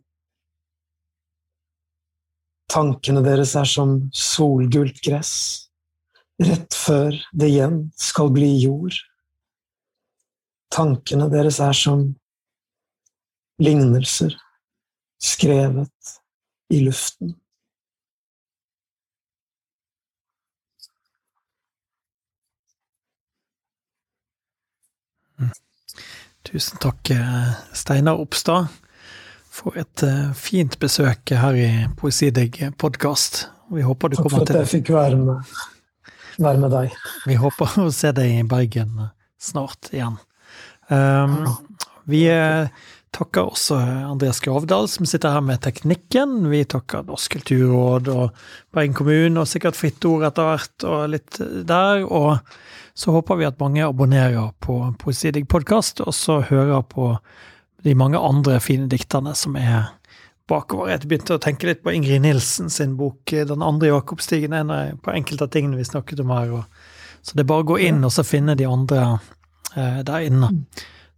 [2.72, 5.32] Tankene deres er som solgult gress,
[6.42, 8.96] rett før det igjen skal bli jord.
[10.72, 12.06] Tankene deres er som
[13.62, 14.36] lignelser
[15.22, 16.16] skrevet
[16.72, 17.36] i luften.
[26.46, 28.70] Tusen takk, eh, Steinar Oppstad,
[29.52, 31.68] for et eh, fint besøk her i
[31.98, 33.44] Poesidigg podkast.
[33.72, 35.52] Vi håper du Takk kommer for at jeg fikk være med,
[36.42, 36.96] være med deg.
[37.30, 39.08] Vi håper å se deg i Bergen
[39.42, 40.18] snart igjen.
[40.92, 41.46] Um,
[42.10, 42.68] vi eh,
[43.12, 43.76] takker også
[44.08, 46.46] Andreas Gravdal, som sitter her med teknikken.
[46.50, 51.40] Vi takker Norsk kulturråd og Bergen kommune, og sikkert Fritt Ord etter hvert, og litt
[51.68, 52.06] der.
[52.08, 52.38] Og
[52.98, 57.14] så håper vi at mange abonnerer på Poesidig podkast, og så hører på
[57.84, 59.90] de mange andre fine dikterne som er
[60.48, 60.92] bakover.
[60.92, 65.12] Jeg begynte å tenke litt på Ingrid Nilsen sin bok 'Den andre Jakobstigen', en på
[65.12, 66.64] enkelte av tingene vi snakket om her.
[67.22, 69.20] Så det er bare å gå inn og så finne de andre
[69.76, 70.50] eh, der inne.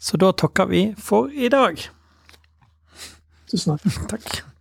[0.05, 1.81] Så da takker vi for i dag.
[3.49, 4.09] Tusen takk.
[4.11, 4.54] Takk.